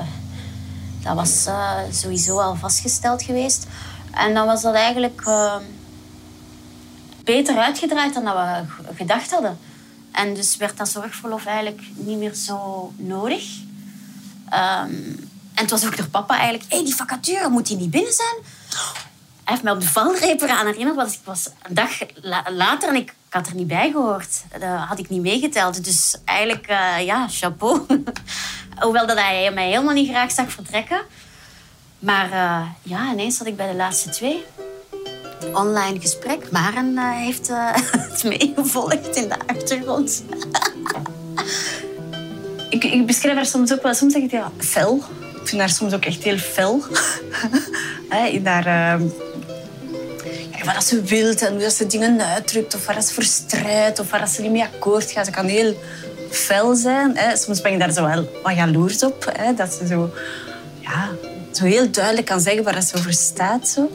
dat 1.02 1.14
was 1.14 1.46
uh, 1.46 1.78
sowieso 1.92 2.38
al 2.38 2.56
vastgesteld 2.56 3.22
geweest. 3.22 3.66
En 4.10 4.34
dan 4.34 4.46
was 4.46 4.62
dat 4.62 4.74
eigenlijk 4.74 5.22
uh, 5.26 5.56
beter 7.24 7.56
uitgedraaid 7.56 8.14
dan 8.14 8.24
dat 8.24 8.34
we 8.34 8.64
gedacht 8.96 9.30
hadden. 9.30 9.58
En 10.12 10.34
dus 10.34 10.56
werd 10.56 10.76
dat 10.76 10.88
zorgverlof 10.88 11.46
eigenlijk 11.46 11.82
niet 11.94 12.18
meer 12.18 12.34
zo 12.34 12.92
nodig. 12.96 13.44
Um, 14.52 15.28
en 15.54 15.66
het 15.66 15.70
was 15.70 15.86
ook 15.86 15.96
door 15.96 16.08
papa 16.08 16.34
eigenlijk... 16.34 16.70
Hé, 16.70 16.76
hey, 16.76 16.84
die 16.84 16.94
vacature, 16.94 17.48
moet 17.48 17.66
die 17.66 17.76
niet 17.76 17.90
binnen 17.90 18.12
zijn? 18.12 18.36
Heeft 19.50 19.62
mij 19.62 19.72
op 19.72 19.80
de 19.80 19.88
valreep 19.88 20.40
eraan 20.40 20.66
herinnerd. 20.66 20.96
Want 20.96 21.12
ik 21.12 21.18
was 21.24 21.50
een 21.62 21.74
dag 21.74 21.90
later 22.50 22.88
en 22.88 22.94
ik 22.94 23.14
had 23.28 23.46
er 23.46 23.54
niet 23.54 23.66
bij 23.66 23.90
gehoord. 23.90 24.44
Dat 24.50 24.62
had 24.62 24.98
ik 24.98 25.08
niet 25.08 25.20
meegeteld. 25.20 25.84
Dus 25.84 26.16
eigenlijk, 26.24 26.70
uh, 26.70 27.04
ja, 27.04 27.28
chapeau. 27.28 27.86
Hoewel 28.80 29.06
dat 29.06 29.18
hij 29.18 29.50
mij 29.54 29.68
helemaal 29.68 29.94
niet 29.94 30.08
graag 30.08 30.30
zag 30.30 30.52
vertrekken. 30.52 31.00
Maar 31.98 32.26
uh, 32.26 32.66
ja, 32.82 33.12
ineens 33.12 33.36
zat 33.36 33.46
ik 33.46 33.56
bij 33.56 33.70
de 33.70 33.76
laatste 33.76 34.08
twee. 34.08 34.44
Online 35.54 36.00
gesprek. 36.00 36.50
Maren 36.50 36.92
uh, 36.92 37.10
heeft 37.10 37.48
het 38.10 38.24
meegevolgd 38.24 39.16
in 39.16 39.28
de 39.28 39.38
achtergrond. 39.46 40.24
ik, 42.68 42.84
ik, 42.84 43.06
beschrijf 43.06 43.34
haar 43.34 43.46
soms 43.46 43.72
ook 43.72 43.82
wel... 43.82 43.94
Soms 43.94 44.12
zeg 44.12 44.22
ik 44.22 44.30
ja, 44.30 44.50
fel. 44.58 45.02
Vind 45.50 45.62
haar 45.62 45.70
soms 45.70 45.92
ook 45.92 46.04
echt 46.04 46.22
heel 46.22 46.38
fel. 46.38 46.82
in 48.32 48.46
haar 48.46 48.98
wat 50.64 50.84
ze 50.84 51.02
wil 51.02 51.34
en 51.34 51.60
hoe 51.60 51.70
ze 51.70 51.86
dingen 51.86 52.20
uitdrukt 52.20 52.74
of 52.74 52.86
waar 52.86 53.02
ze 53.02 53.14
voor 53.14 53.22
strijdt 53.22 53.98
of 53.98 54.10
waar 54.10 54.28
ze 54.28 54.42
niet 54.42 54.50
mee 54.50 54.62
akkoord 54.62 55.10
gaat. 55.10 55.26
Ze 55.26 55.32
kan 55.32 55.46
heel 55.46 55.74
fel 56.30 56.74
zijn. 56.74 57.16
Hè. 57.16 57.36
Soms 57.36 57.60
ben 57.60 57.72
ik 57.72 57.78
daar 57.78 57.92
zo 57.92 58.06
wel 58.06 58.28
wat 58.42 58.54
jaloers 58.54 59.04
op. 59.04 59.32
Hè. 59.38 59.54
Dat 59.54 59.72
ze 59.72 59.86
zo, 59.86 60.10
ja, 60.80 61.08
zo 61.52 61.64
heel 61.64 61.90
duidelijk 61.90 62.26
kan 62.26 62.40
zeggen 62.40 62.64
waar 62.64 62.82
ze 62.82 63.02
voor 63.02 63.12
staat. 63.12 63.68
Zo. 63.68 63.90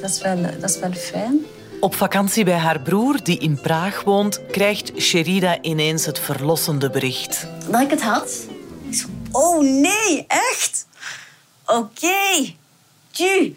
Dat, 0.00 0.10
is 0.10 0.22
wel, 0.22 0.36
dat 0.60 0.70
is 0.70 0.78
wel 0.78 0.92
fijn. 0.92 1.46
Op 1.80 1.94
vakantie 1.94 2.44
bij 2.44 2.54
haar 2.54 2.80
broer, 2.80 3.22
die 3.22 3.38
in 3.38 3.60
Praag 3.60 4.02
woont, 4.02 4.40
krijgt 4.50 4.92
Sherida 4.98 5.58
ineens 5.60 6.06
het 6.06 6.18
verlossende 6.18 6.90
bericht. 6.90 7.46
Dat 7.70 7.80
ik 7.80 7.90
het 7.90 8.02
had? 8.02 8.46
Ik 8.88 8.94
zo, 8.94 9.06
oh 9.30 9.62
nee, 9.62 10.24
echt? 10.28 10.86
Oké. 11.66 12.56
Okay. 13.12 13.56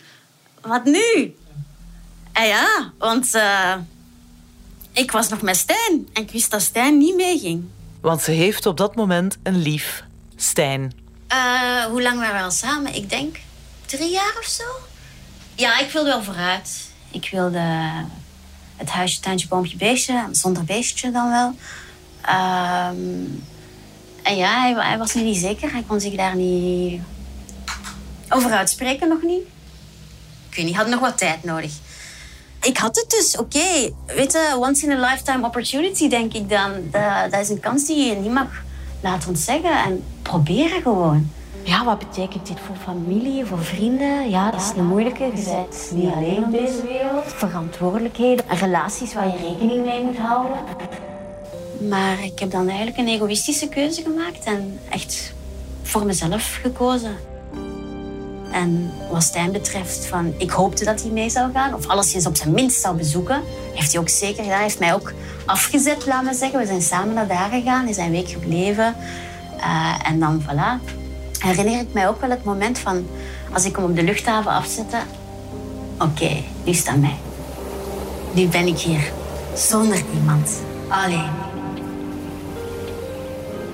wat 0.61 0.83
nu? 0.83 1.35
En 2.33 2.43
ah 2.43 2.47
ja, 2.47 2.91
want 2.97 3.35
uh, 3.35 3.75
ik 4.91 5.11
was 5.11 5.29
nog 5.29 5.41
met 5.41 5.57
Stijn 5.57 6.07
en 6.13 6.21
ik 6.21 6.31
wist 6.31 6.51
dat 6.51 6.61
Stijn 6.61 6.97
niet 6.97 7.15
meeging. 7.15 7.65
Want 8.01 8.21
ze 8.21 8.31
heeft 8.31 8.65
op 8.65 8.77
dat 8.77 8.95
moment 8.95 9.37
een 9.43 9.57
lief, 9.57 10.03
Stijn. 10.35 10.93
Uh, 11.31 11.83
hoe 11.83 12.01
lang 12.01 12.19
waren 12.19 12.35
we 12.35 12.41
al 12.41 12.51
samen? 12.51 12.95
Ik 12.95 13.09
denk 13.09 13.37
drie 13.85 14.11
jaar 14.11 14.35
of 14.39 14.45
zo. 14.45 14.63
Ja, 15.55 15.79
ik 15.79 15.91
wilde 15.91 16.09
wel 16.09 16.23
vooruit. 16.23 16.89
Ik 17.11 17.29
wilde 17.31 17.61
het 18.75 18.89
huisje, 18.89 19.19
tuintje, 19.19 19.47
boompje, 19.47 19.77
beestje. 19.77 20.27
Zonder 20.31 20.63
beestje 20.63 21.11
dan 21.11 21.29
wel. 21.29 21.47
Um, 22.29 23.43
en 24.23 24.35
ja, 24.35 24.61
hij, 24.61 24.73
hij, 24.73 24.97
was 24.97 25.13
niet 25.13 25.37
zeker. 25.37 25.71
Hij 25.71 25.83
kon 25.87 25.99
zich 25.99 26.15
daar 26.15 26.35
niet 26.35 27.01
over 28.29 28.51
uitspreken, 28.51 29.07
nog 29.07 29.21
niet. 29.21 29.41
Ik 30.49 30.55
weet 30.55 30.65
niet, 30.65 30.75
had 30.75 30.87
nog 30.87 30.99
wat 30.99 31.17
tijd 31.17 31.43
nodig 31.43 31.71
ik 32.61 32.77
had 32.77 32.95
het 32.95 33.09
dus, 33.09 33.37
oké. 33.37 33.57
Okay. 33.57 33.93
Weet 34.05 34.31
je, 34.31 34.55
once 34.59 34.85
in 34.85 34.91
a 34.91 35.09
lifetime 35.09 35.45
opportunity, 35.45 36.09
denk 36.09 36.33
ik 36.33 36.49
dan. 36.49 36.71
Dat, 36.91 37.31
dat 37.31 37.39
is 37.39 37.49
een 37.49 37.59
kans 37.59 37.85
die 37.85 38.05
je 38.05 38.15
niet 38.15 38.31
mag 38.31 38.63
laten 39.01 39.29
ontzeggen. 39.29 39.83
En 39.83 40.03
proberen 40.21 40.81
gewoon. 40.81 41.31
Ja, 41.63 41.85
wat 41.85 41.99
betekent 41.99 42.47
dit 42.47 42.57
voor 42.65 42.75
familie, 42.75 43.45
voor 43.45 43.63
vrienden? 43.63 44.29
Ja, 44.29 44.51
dat 44.51 44.61
is 44.61 44.71
een 44.77 44.85
moeilijke. 44.85 45.23
Je 45.23 45.31
bent 45.31 45.91
niet 45.91 46.13
alleen 46.13 46.43
op 46.43 46.51
deze 46.51 46.81
wereld. 46.87 47.23
Verantwoordelijkheden 47.25 48.49
en 48.49 48.57
relaties 48.57 49.13
waar 49.13 49.27
je 49.27 49.47
rekening 49.49 49.85
mee 49.85 50.03
moet 50.03 50.17
houden. 50.17 50.57
Maar 51.89 52.23
ik 52.23 52.39
heb 52.39 52.51
dan 52.51 52.67
eigenlijk 52.67 52.97
een 52.97 53.07
egoïstische 53.07 53.67
keuze 53.67 54.01
gemaakt 54.01 54.43
en 54.43 54.79
echt 54.89 55.33
voor 55.83 56.05
mezelf 56.05 56.59
gekozen. 56.61 57.17
En 58.51 58.91
wat 59.11 59.23
Stijn 59.23 59.51
betreft, 59.51 60.05
van, 60.05 60.33
ik 60.37 60.51
hoopte 60.51 60.85
dat 60.85 61.01
hij 61.01 61.11
mee 61.11 61.29
zou 61.29 61.51
gaan. 61.53 61.73
Of 61.73 61.87
alleszins 61.87 62.25
op 62.25 62.35
zijn 62.35 62.51
minst 62.51 62.81
zou 62.81 62.97
bezoeken. 62.97 63.41
Heeft 63.73 63.91
hij 63.91 64.01
ook 64.01 64.09
zeker 64.09 64.43
gedaan. 64.43 64.51
Hij 64.51 64.63
heeft 64.63 64.79
mij 64.79 64.93
ook 64.93 65.13
afgezet, 65.45 66.05
laat 66.05 66.23
me 66.23 66.33
zeggen. 66.33 66.59
We 66.59 66.65
zijn 66.65 66.81
samen 66.81 67.13
naar 67.13 67.27
daar 67.27 67.49
gegaan. 67.49 67.81
Hij 67.81 67.89
is 67.89 67.97
een 67.97 68.11
week 68.11 68.29
gebleven. 68.29 68.95
Uh, 69.57 69.93
en 70.03 70.19
dan, 70.19 70.41
voilà. 70.41 70.93
Herinner 71.39 71.79
ik 71.79 71.93
mij 71.93 72.07
ook 72.07 72.21
wel 72.21 72.29
het 72.29 72.43
moment 72.43 72.79
van... 72.79 73.07
Als 73.53 73.65
ik 73.65 73.75
hem 73.75 73.85
op 73.85 73.95
de 73.95 74.03
luchthaven 74.03 74.51
afzette... 74.51 74.97
Oké, 75.99 76.43
nu 76.63 76.73
staat 76.73 76.97
mij. 76.97 77.15
Nu 78.33 78.47
ben 78.47 78.67
ik 78.67 78.77
hier. 78.77 79.11
Zonder 79.55 80.03
iemand. 80.13 80.51
Alleen. 80.87 81.29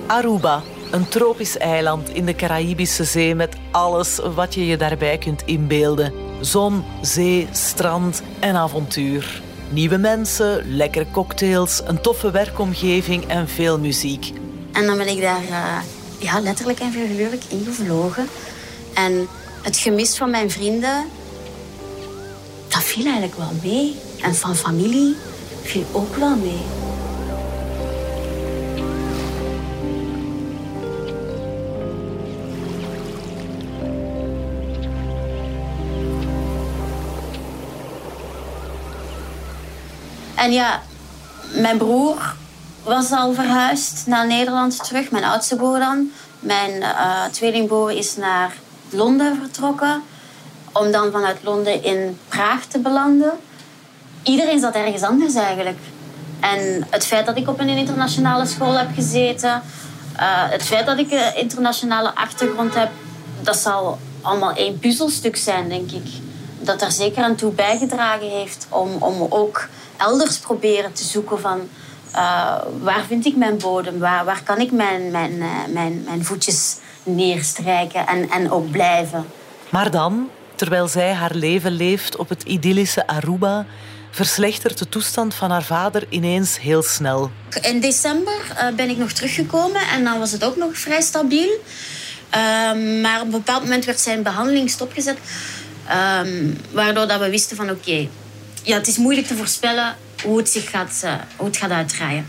Aruba, 0.06 0.62
een 0.94 1.08
tropisch 1.08 1.56
eiland 1.56 2.08
in 2.08 2.26
de 2.26 2.34
Caribische 2.34 3.04
Zee 3.04 3.34
met 3.34 3.56
alles 3.70 4.18
wat 4.34 4.54
je 4.54 4.66
je 4.66 4.76
daarbij 4.76 5.18
kunt 5.18 5.42
inbeelden. 5.44 6.12
Zon, 6.40 6.84
zee, 7.02 7.48
strand 7.52 8.22
en 8.40 8.54
avontuur. 8.54 9.42
Nieuwe 9.70 9.96
mensen, 9.96 10.76
lekkere 10.76 11.06
cocktails, 11.10 11.80
een 11.84 12.00
toffe 12.00 12.30
werkomgeving 12.30 13.26
en 13.26 13.48
veel 13.48 13.78
muziek. 13.78 14.32
En 14.72 14.86
dan 14.86 14.96
ben 14.96 15.08
ik 15.08 15.20
daar 15.20 15.42
uh, 15.42 15.76
ja, 16.18 16.40
letterlijk 16.40 16.80
en 16.80 16.92
figuurlijk 16.92 17.42
ingevlogen. 17.48 18.28
En 18.94 19.28
het 19.62 19.76
gemis 19.76 20.16
van 20.16 20.30
mijn 20.30 20.50
vrienden, 20.50 21.04
dat 22.68 22.82
viel 22.82 23.04
eigenlijk 23.04 23.36
wel 23.36 23.52
mee. 23.62 23.96
En 24.22 24.34
van 24.34 24.56
familie 24.56 25.16
viel 25.62 25.84
ook 25.92 26.16
wel 26.16 26.36
mee. 26.36 26.83
En 40.44 40.52
ja, 40.52 40.82
mijn 41.52 41.78
broer 41.78 42.34
was 42.82 43.10
al 43.10 43.32
verhuisd 43.32 44.06
naar 44.06 44.26
Nederland 44.26 44.84
terug. 44.84 45.10
Mijn 45.10 45.24
oudste 45.24 45.56
broer 45.56 45.78
dan. 45.78 46.10
Mijn 46.40 46.70
uh, 46.70 47.24
tweelingbroer 47.24 47.90
is 47.90 48.16
naar 48.16 48.52
Londen 48.90 49.38
vertrokken. 49.40 50.02
Om 50.72 50.90
dan 50.92 51.12
vanuit 51.12 51.36
Londen 51.42 51.82
in 51.82 52.18
Praag 52.28 52.64
te 52.64 52.78
belanden. 52.78 53.32
Iedereen 54.22 54.60
zat 54.60 54.74
ergens 54.74 55.02
anders 55.02 55.34
eigenlijk. 55.34 55.78
En 56.40 56.86
het 56.90 57.06
feit 57.06 57.26
dat 57.26 57.36
ik 57.36 57.48
op 57.48 57.60
een 57.60 57.68
internationale 57.68 58.46
school 58.46 58.72
heb 58.78 58.88
gezeten... 58.94 59.62
Uh, 60.16 60.20
het 60.50 60.62
feit 60.62 60.86
dat 60.86 60.98
ik 60.98 61.10
een 61.10 61.36
internationale 61.36 62.14
achtergrond 62.14 62.74
heb... 62.74 62.90
dat 63.40 63.56
zal 63.56 63.98
allemaal 64.22 64.52
één 64.52 64.78
puzzelstuk 64.78 65.36
zijn, 65.36 65.68
denk 65.68 65.90
ik. 65.90 66.06
Dat 66.60 66.82
er 66.82 66.92
zeker 66.92 67.22
aan 67.22 67.34
toe 67.34 67.52
bijgedragen 67.52 68.30
heeft 68.30 68.66
om, 68.68 68.90
om 68.98 69.26
ook 69.28 69.68
elders 69.96 70.38
proberen 70.38 70.92
te 70.92 71.04
zoeken 71.04 71.40
van... 71.40 71.68
Uh, 72.12 72.56
waar 72.80 73.04
vind 73.08 73.26
ik 73.26 73.36
mijn 73.36 73.58
bodem? 73.58 73.98
Waar, 73.98 74.24
waar 74.24 74.42
kan 74.42 74.58
ik 74.58 74.72
mijn, 74.72 75.10
mijn, 75.10 75.32
uh, 75.32 75.46
mijn, 75.68 76.02
mijn 76.04 76.24
voetjes 76.24 76.76
neerstrijken 77.02 78.06
en, 78.06 78.30
en 78.30 78.50
ook 78.50 78.70
blijven? 78.70 79.26
Maar 79.70 79.90
dan, 79.90 80.28
terwijl 80.54 80.88
zij 80.88 81.12
haar 81.12 81.34
leven 81.34 81.72
leeft 81.72 82.16
op 82.16 82.28
het 82.28 82.42
idyllische 82.42 83.06
Aruba, 83.06 83.66
verslechtert 84.10 84.78
de 84.78 84.88
toestand 84.88 85.34
van 85.34 85.50
haar 85.50 85.62
vader 85.62 86.06
ineens 86.08 86.60
heel 86.60 86.82
snel. 86.82 87.30
In 87.62 87.80
december 87.80 88.40
uh, 88.50 88.76
ben 88.76 88.90
ik 88.90 88.96
nog 88.96 89.12
teruggekomen 89.12 89.80
en 89.92 90.04
dan 90.04 90.18
was 90.18 90.32
het 90.32 90.44
ook 90.44 90.56
nog 90.56 90.78
vrij 90.78 91.00
stabiel. 91.00 91.50
Ehm, 92.30 93.00
maar 93.00 93.20
op 93.20 93.24
een 93.24 93.30
bepaald 93.30 93.62
moment 93.62 93.84
werd 93.84 94.00
zijn 94.00 94.22
behandeling 94.22 94.70
stopgezet. 94.70 95.18
Um, 96.20 96.60
waardoor 96.70 97.06
dat 97.06 97.20
we 97.20 97.30
wisten 97.30 97.56
van 97.56 97.70
oké, 97.70 97.78
okay, 97.78 98.10
ja, 98.64 98.76
het 98.76 98.88
is 98.88 98.96
moeilijk 98.96 99.26
te 99.26 99.36
voorspellen 99.36 99.96
hoe 100.22 100.38
het 100.38 100.50
zich 100.50 100.70
gaat, 100.70 101.00
uh, 101.04 101.14
hoe 101.36 101.46
het 101.46 101.56
gaat 101.56 101.70
uitdraaien. 101.70 102.26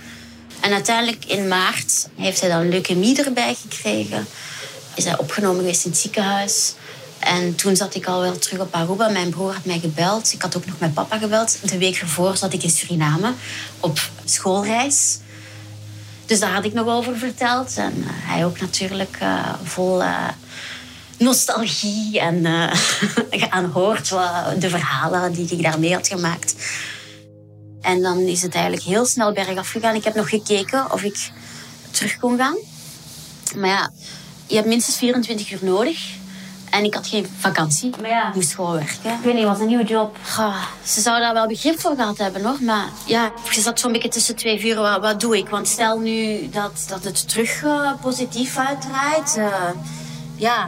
En 0.60 0.74
uiteindelijk 0.74 1.26
in 1.26 1.48
maart 1.48 2.08
heeft 2.16 2.42
hij 2.42 2.50
dan 2.50 2.70
leukemie 2.70 3.24
erbij 3.24 3.56
gekregen. 3.62 4.28
Is 4.96 5.04
hij 5.04 5.18
opgenomen 5.18 5.60
geweest 5.60 5.86
in 5.86 5.92
het 5.92 6.00
ziekenhuis. 6.00 6.74
En 7.20 7.56
toen 7.56 7.76
zat 7.76 7.96
ik 7.96 8.06
al 8.06 8.22
wel 8.22 8.38
terug 8.38 8.60
op 8.60 8.74
Aruba. 8.74 9.10
Mijn 9.10 9.30
broer 9.30 9.54
had 9.54 9.66
mij 9.66 9.80
gebeld. 9.80 10.34
Ik 10.34 10.42
had 10.42 10.58
ook 10.58 10.66
nog 10.66 10.80
mijn 10.80 10.94
papa 10.94 11.18
gebeld. 11.18 11.70
De 11.70 11.78
week 11.78 11.96
ervoor 11.96 12.38
zat 12.38 12.54
ik 12.54 12.64
in 12.64 12.70
Suriname 12.70 13.34
op 13.80 14.10
schoolreis. 14.26 15.18
Dus 16.26 16.40
daar 16.40 16.54
had 16.54 16.66
ik 16.66 16.74
nog 16.74 16.88
over 16.88 17.18
verteld. 17.18 17.78
En 17.78 17.94
uh, 17.98 18.06
hij 18.10 18.46
ook 18.46 18.60
natuurlijk 18.60 19.18
uh, 19.22 19.54
vol 19.64 20.04
nostalgie 21.18 22.20
en 22.20 22.36
uh, 22.46 23.44
aanhoort 23.50 24.10
de 24.60 24.70
verhalen 24.70 25.34
die 25.34 25.50
ik 25.50 25.64
daarmee 25.64 25.94
had 25.94 26.08
gemaakt. 26.08 26.56
En 27.82 28.02
dan 28.02 28.18
is 28.18 28.42
het 28.42 28.54
eigenlijk 28.54 28.84
heel 28.84 29.06
snel 29.06 29.34
bergaf 29.34 29.70
gegaan. 29.70 29.96
Ik 29.96 30.04
heb 30.04 30.16
nog 30.16 30.30
gekeken 30.30 30.92
of 30.92 31.04
ik 31.04 31.32
terug 31.92 32.18
kon 32.20 32.38
gaan. 32.38 32.58
Maar 33.56 33.70
ja, 33.70 33.92
je 34.48 34.56
hebt 34.56 34.68
minstens 34.68 34.98
24 34.98 35.52
uur 35.52 35.60
nodig. 35.62 36.14
En 36.70 36.84
ik 36.84 36.94
had 36.94 37.08
geen 37.08 37.28
vakantie. 37.40 37.92
Maar 38.02 38.10
ja, 38.10 38.28
ik 38.28 38.36
moest 38.36 38.54
gewoon 38.54 38.74
werken. 38.74 39.12
Ik 39.12 39.24
weet 39.24 39.34
niet, 39.34 39.44
was 39.44 39.60
een 39.60 39.68
nieuwe 39.68 39.84
job. 39.84 40.18
Goh, 40.34 40.64
ze 40.84 41.02
zouden 41.02 41.26
daar 41.26 41.34
wel 41.34 41.48
begrip 41.48 41.80
voor 41.80 41.96
gehad 41.96 42.18
hebben, 42.18 42.44
hoor. 42.44 42.58
Maar 42.62 42.90
ja, 43.06 43.32
je 43.52 43.62
zat 43.62 43.80
zo'n 43.80 43.92
beetje 43.92 44.10
tussen 44.10 44.36
twee 44.36 44.60
vuren. 44.60 44.82
Wat, 44.82 45.02
wat, 45.02 45.20
doe 45.20 45.38
ik? 45.38 45.50
Want 45.50 45.68
stel 45.68 46.00
nu 46.00 46.50
dat, 46.50 46.86
dat 46.88 47.04
het 47.04 47.30
terug 47.30 47.64
uh, 47.64 47.92
positief 48.02 48.58
uitdraait. 48.58 49.36
Uh, 49.38 49.70
ja, 50.36 50.68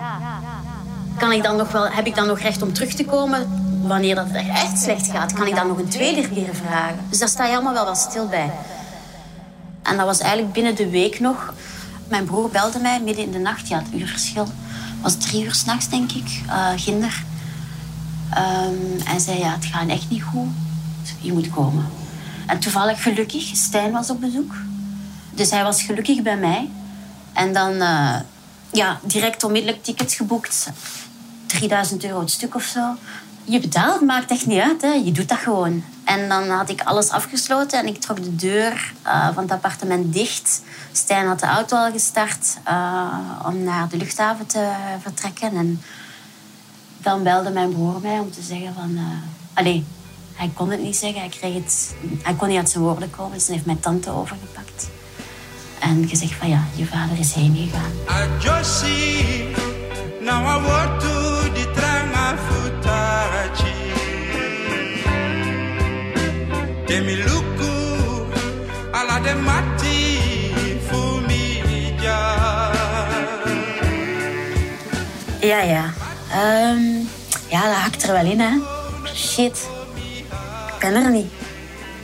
kan 1.17 1.31
ik 1.31 1.43
dan 1.43 1.55
nog 1.55 1.71
wel, 1.71 1.89
heb 1.89 2.05
ik 2.05 2.15
dan 2.15 2.27
nog 2.27 2.39
recht 2.39 2.61
om 2.61 2.73
terug 2.73 2.93
te 2.93 3.05
komen? 3.05 3.65
Wanneer 3.87 4.15
dat 4.15 4.27
echt 4.31 4.79
slecht 4.79 5.07
gaat, 5.07 5.33
kan 5.33 5.47
ik 5.47 5.55
dan 5.55 5.67
nog 5.67 5.77
een 5.77 5.89
tweede 5.89 6.29
keer 6.29 6.55
vragen. 6.55 6.99
Dus 7.09 7.19
daar 7.19 7.29
sta 7.29 7.45
je 7.45 7.53
allemaal 7.53 7.73
wel 7.73 7.85
wat 7.85 7.97
stil 7.97 8.27
bij. 8.27 8.51
En 9.83 9.97
dat 9.97 10.05
was 10.05 10.19
eigenlijk 10.19 10.53
binnen 10.53 10.75
de 10.75 10.89
week 10.89 11.19
nog. 11.19 11.53
Mijn 12.07 12.25
broer 12.25 12.49
belde 12.49 12.79
mij 12.79 13.01
midden 13.01 13.23
in 13.23 13.31
de 13.31 13.39
nacht. 13.39 13.67
Ja, 13.67 13.77
het 13.77 13.93
uurverschil 13.93 14.47
was 15.01 15.15
drie 15.17 15.43
uur 15.43 15.53
s'nachts, 15.53 15.89
denk 15.89 16.11
ik. 16.11 16.41
Uh, 16.47 16.67
ginder. 16.75 17.23
Um, 18.37 19.01
en 19.05 19.19
zei, 19.19 19.39
ja, 19.39 19.51
het 19.51 19.65
gaat 19.65 19.87
echt 19.87 20.09
niet 20.09 20.23
goed. 20.23 20.49
Je 21.21 21.33
moet 21.33 21.49
komen. 21.49 21.85
En 22.45 22.59
toevallig 22.59 23.03
gelukkig, 23.03 23.55
Stijn 23.55 23.91
was 23.91 24.09
op 24.09 24.19
bezoek. 24.19 24.55
Dus 25.33 25.51
hij 25.51 25.63
was 25.63 25.83
gelukkig 25.83 26.21
bij 26.21 26.37
mij. 26.37 26.69
En 27.33 27.53
dan 27.53 27.73
uh, 27.73 28.15
ja, 28.71 28.99
direct 29.03 29.43
onmiddellijk 29.43 29.83
tickets 29.83 30.15
geboekt. 30.15 30.69
3000 31.45 32.03
euro 32.03 32.19
het 32.19 32.31
stuk 32.31 32.55
of 32.55 32.63
zo. 32.63 32.95
Je 33.43 33.59
betaalt, 33.59 34.01
maakt 34.01 34.31
echt 34.31 34.45
niet 34.45 34.61
uit. 34.61 34.81
Hè. 34.81 34.93
Je 34.93 35.11
doet 35.11 35.29
dat 35.29 35.37
gewoon. 35.37 35.83
En 36.03 36.29
dan 36.29 36.49
had 36.49 36.69
ik 36.69 36.81
alles 36.81 37.09
afgesloten 37.09 37.79
en 37.79 37.87
ik 37.87 38.01
trok 38.01 38.23
de 38.23 38.35
deur 38.35 38.93
uh, 39.05 39.33
van 39.33 39.43
het 39.43 39.51
appartement 39.51 40.13
dicht. 40.13 40.61
Stijn 40.91 41.27
had 41.27 41.39
de 41.39 41.45
auto 41.45 41.77
al 41.77 41.91
gestart 41.91 42.57
uh, 42.67 43.45
om 43.45 43.63
naar 43.63 43.89
de 43.89 43.97
luchthaven 43.97 44.45
te 44.45 44.71
vertrekken. 45.01 45.55
En 45.55 45.81
dan 46.97 47.23
belde 47.23 47.49
mijn 47.49 47.73
broer 47.73 47.99
mij 48.01 48.19
om 48.19 48.31
te 48.31 48.41
zeggen 48.41 48.73
van... 48.73 48.91
Uh, 48.91 49.01
allee, 49.53 49.85
hij 50.33 50.51
kon 50.53 50.71
het 50.71 50.81
niet 50.81 50.95
zeggen. 50.95 51.19
Hij, 51.19 51.29
kreeg 51.29 51.53
het, 51.53 51.95
hij 52.21 52.33
kon 52.33 52.47
niet 52.47 52.57
uit 52.57 52.69
zijn 52.69 52.83
woorden 52.83 53.09
komen. 53.09 53.37
Dus 53.37 53.47
heeft 53.47 53.65
mijn 53.65 53.79
tante 53.79 54.09
overgepakt. 54.09 54.87
En 55.87 56.07
gezegd 56.07 56.33
van 56.33 56.49
ja, 56.49 56.63
je 56.75 56.85
vader 56.85 57.19
is 57.19 57.33
heen 57.33 57.55
gegaan. 57.55 57.91
I 58.09 58.43
just 58.43 58.79
see, 58.79 59.47
now 60.21 60.45
I 60.45 60.67
want 60.67 61.01
to 61.01 61.17
Demiluku 66.85 67.71
ala 68.91 69.19
de 69.19 69.35
mati 69.35 70.19
Ja, 75.41 75.61
ja. 75.61 75.93
Um, 76.35 77.07
ja, 77.49 77.61
dat 77.61 77.75
hakt 77.75 78.03
er 78.03 78.13
wel 78.13 78.25
in, 78.25 78.39
hè. 78.39 78.57
Shit. 79.13 79.67
Ik 80.67 80.79
ben 80.79 80.93
er 80.95 81.11
niet. 81.11 81.36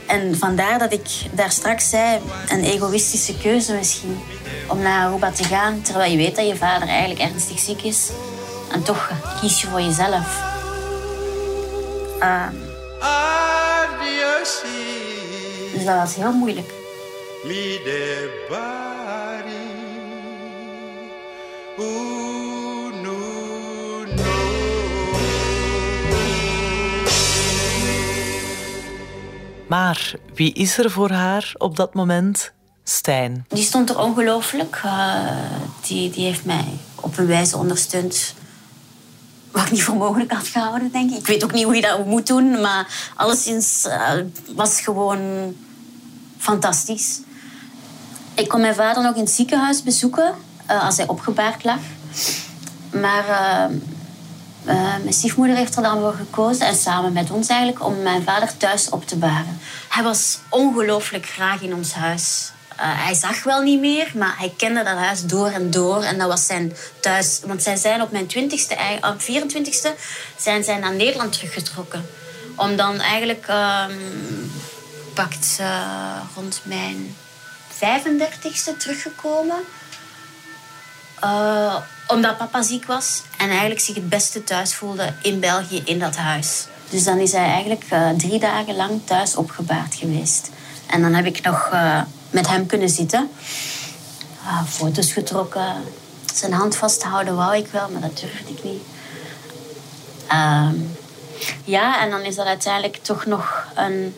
En 0.06 0.36
vandaar 0.38 0.78
dat 0.78 0.92
ik 0.92 1.08
daar 1.32 1.50
straks 1.50 1.88
zei, 1.88 2.20
een 2.48 2.64
egoïstische 2.64 3.36
keuze 3.36 3.74
misschien, 3.74 4.18
om 4.68 4.78
naar 4.78 5.06
Aruba 5.06 5.30
te 5.30 5.44
gaan, 5.44 5.82
terwijl 5.82 6.10
je 6.10 6.16
weet 6.16 6.36
dat 6.36 6.46
je 6.46 6.56
vader 6.56 6.88
eigenlijk 6.88 7.20
ernstig 7.20 7.58
ziek 7.58 7.82
is. 7.82 8.10
En 8.72 8.82
toch 8.82 9.10
kies 9.40 9.60
je 9.60 9.66
voor 9.66 9.80
jezelf. 9.80 10.42
Uh, 12.20 12.46
dus 15.74 15.84
dat 15.84 15.96
was 15.96 16.14
heel 16.14 16.32
moeilijk. 16.32 16.70
Maar 29.66 30.14
wie 30.34 30.52
is 30.52 30.78
er 30.78 30.90
voor 30.90 31.10
haar 31.10 31.54
op 31.58 31.76
dat 31.76 31.94
moment? 31.94 32.52
Stijn. 32.84 33.44
Die 33.48 33.62
stond 33.62 33.90
er 33.90 33.98
ongelooflijk. 33.98 34.82
Uh, 34.84 35.26
die, 35.86 36.10
die 36.10 36.24
heeft 36.24 36.44
mij 36.44 36.64
op 36.94 37.18
een 37.18 37.26
wijze 37.26 37.56
ondersteund 37.56 38.34
wat 39.52 39.64
ik 39.64 39.70
niet 39.70 39.82
voor 39.82 39.96
mogelijk 39.96 40.32
had 40.32 40.46
gehouden, 40.46 40.92
denk 40.92 41.10
ik. 41.10 41.18
Ik 41.18 41.26
weet 41.26 41.44
ook 41.44 41.52
niet 41.52 41.64
hoe 41.64 41.74
je 41.74 41.80
dat 41.80 42.06
moet 42.06 42.26
doen, 42.26 42.60
maar 42.60 43.12
alleszins 43.16 43.84
uh, 43.86 44.12
was 44.54 44.80
gewoon 44.80 45.54
fantastisch. 46.38 47.20
Ik 48.34 48.48
kon 48.48 48.60
mijn 48.60 48.74
vader 48.74 49.02
nog 49.02 49.14
in 49.14 49.20
het 49.20 49.30
ziekenhuis 49.30 49.82
bezoeken 49.82 50.34
uh, 50.70 50.84
als 50.84 50.96
hij 50.96 51.06
opgebaard 51.06 51.64
lag. 51.64 51.80
Maar 52.92 53.70
mijn 54.64 55.12
stiefmoeder 55.12 55.56
heeft 55.56 55.76
er 55.76 55.82
dan 55.82 56.00
voor 56.00 56.14
gekozen, 56.14 56.66
en 56.66 56.74
samen 56.74 57.12
met 57.12 57.30
ons 57.30 57.48
eigenlijk, 57.48 57.84
om 57.84 58.02
mijn 58.02 58.22
vader 58.22 58.56
thuis 58.56 58.88
op 58.88 59.06
te 59.06 59.16
baren. 59.16 59.60
Hij 59.88 60.02
was 60.02 60.38
ongelooflijk 60.48 61.26
graag 61.26 61.60
in 61.60 61.74
ons 61.74 61.92
huis. 61.92 62.52
Uh, 62.74 62.80
hij 62.80 63.14
zag 63.14 63.42
wel 63.42 63.62
niet 63.62 63.80
meer, 63.80 64.12
maar 64.14 64.34
hij 64.38 64.52
kende 64.56 64.82
dat 64.82 64.96
huis 64.96 65.22
door 65.24 65.48
en 65.48 65.70
door. 65.70 66.02
En 66.02 66.18
dat 66.18 66.28
was 66.28 66.46
zijn 66.46 66.76
thuis. 67.00 67.40
Want 67.44 67.62
zij 67.62 67.76
zijn 67.76 68.02
op 68.02 68.10
mijn 68.10 68.26
20ste, 68.26 68.74
op 69.00 69.20
24ste, 69.20 69.88
zijn 70.36 70.64
zij 70.64 70.78
naar 70.78 70.94
Nederland 70.94 71.32
teruggetrokken. 71.32 72.06
Om 72.56 72.76
dan 72.76 73.00
eigenlijk, 73.00 73.46
um, 73.48 74.52
pakt 75.14 75.58
uh, 75.60 76.16
rond 76.34 76.60
mijn 76.64 77.16
35ste 77.74 78.76
teruggekomen. 78.78 79.58
Omdat 82.06 82.36
papa 82.38 82.62
ziek 82.62 82.86
was 82.86 83.22
en 83.38 83.48
eigenlijk 83.48 83.80
zich 83.80 83.94
het 83.94 84.08
beste 84.08 84.44
thuis 84.44 84.74
voelde 84.74 85.12
in 85.22 85.40
België, 85.40 85.82
in 85.84 85.98
dat 85.98 86.16
huis. 86.16 86.66
Dus 86.90 87.04
dan 87.04 87.18
is 87.18 87.32
hij 87.32 87.44
eigenlijk 87.46 87.84
drie 88.16 88.38
dagen 88.38 88.76
lang 88.76 89.00
thuis 89.04 89.36
opgebaard 89.36 89.94
geweest. 89.94 90.50
En 90.86 91.02
dan 91.02 91.14
heb 91.14 91.26
ik 91.26 91.42
nog 91.42 91.70
met 92.30 92.48
hem 92.48 92.66
kunnen 92.66 92.88
zitten. 92.88 93.30
Uh, 94.44 94.64
foto's 94.64 95.12
getrokken. 95.12 95.74
Zijn 96.34 96.52
hand 96.52 96.76
vasthouden 96.76 97.36
wou 97.36 97.56
ik 97.56 97.66
wel, 97.66 97.88
maar 97.90 98.00
dat 98.00 98.18
durfde 98.18 98.52
ik 98.52 98.64
niet. 98.64 98.82
Uh, 100.32 100.68
ja, 101.64 102.00
en 102.00 102.10
dan 102.10 102.20
is 102.20 102.34
dat 102.34 102.46
uiteindelijk 102.46 102.98
toch 103.02 103.26
nog 103.26 103.66
een 103.74 104.16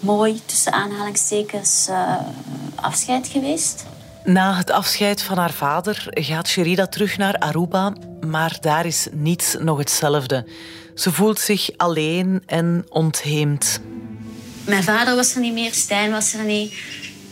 mooi, 0.00 0.42
tussen 0.46 0.72
aanhalingstekens, 0.72 1.86
uh, 1.90 2.16
afscheid 2.74 3.26
geweest. 3.26 3.84
Na 4.26 4.56
het 4.56 4.70
afscheid 4.70 5.22
van 5.22 5.38
haar 5.38 5.52
vader 5.52 6.06
gaat 6.10 6.48
Sherida 6.48 6.86
terug 6.86 7.18
naar 7.18 7.34
Aruba, 7.34 7.92
maar 8.26 8.56
daar 8.60 8.86
is 8.86 9.06
niets 9.12 9.56
nog 9.58 9.78
hetzelfde. 9.78 10.46
Ze 10.94 11.12
voelt 11.12 11.38
zich 11.38 11.70
alleen 11.76 12.42
en 12.46 12.86
ontheemd. 12.88 13.80
Mijn 14.64 14.82
vader 14.82 15.14
was 15.16 15.34
er 15.34 15.40
niet 15.40 15.52
meer, 15.52 15.72
Stijn 15.72 16.10
was 16.10 16.34
er 16.34 16.44
niet. 16.44 16.74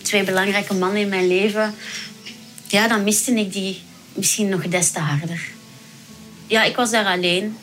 Twee 0.03 0.25
belangrijke 0.25 0.75
mannen 0.75 1.01
in 1.01 1.09
mijn 1.09 1.27
leven. 1.27 1.75
Ja, 2.67 2.89
dan 2.89 3.05
miste 3.05 3.33
ik 3.33 3.53
die 3.53 3.83
misschien 4.13 4.49
nog 4.49 4.69
des 4.69 4.91
te 4.91 4.99
harder. 4.99 5.41
Ja, 6.47 6.63
ik 6.63 6.77
was 6.77 6.91
daar 6.91 7.07
alleen. 7.07 7.57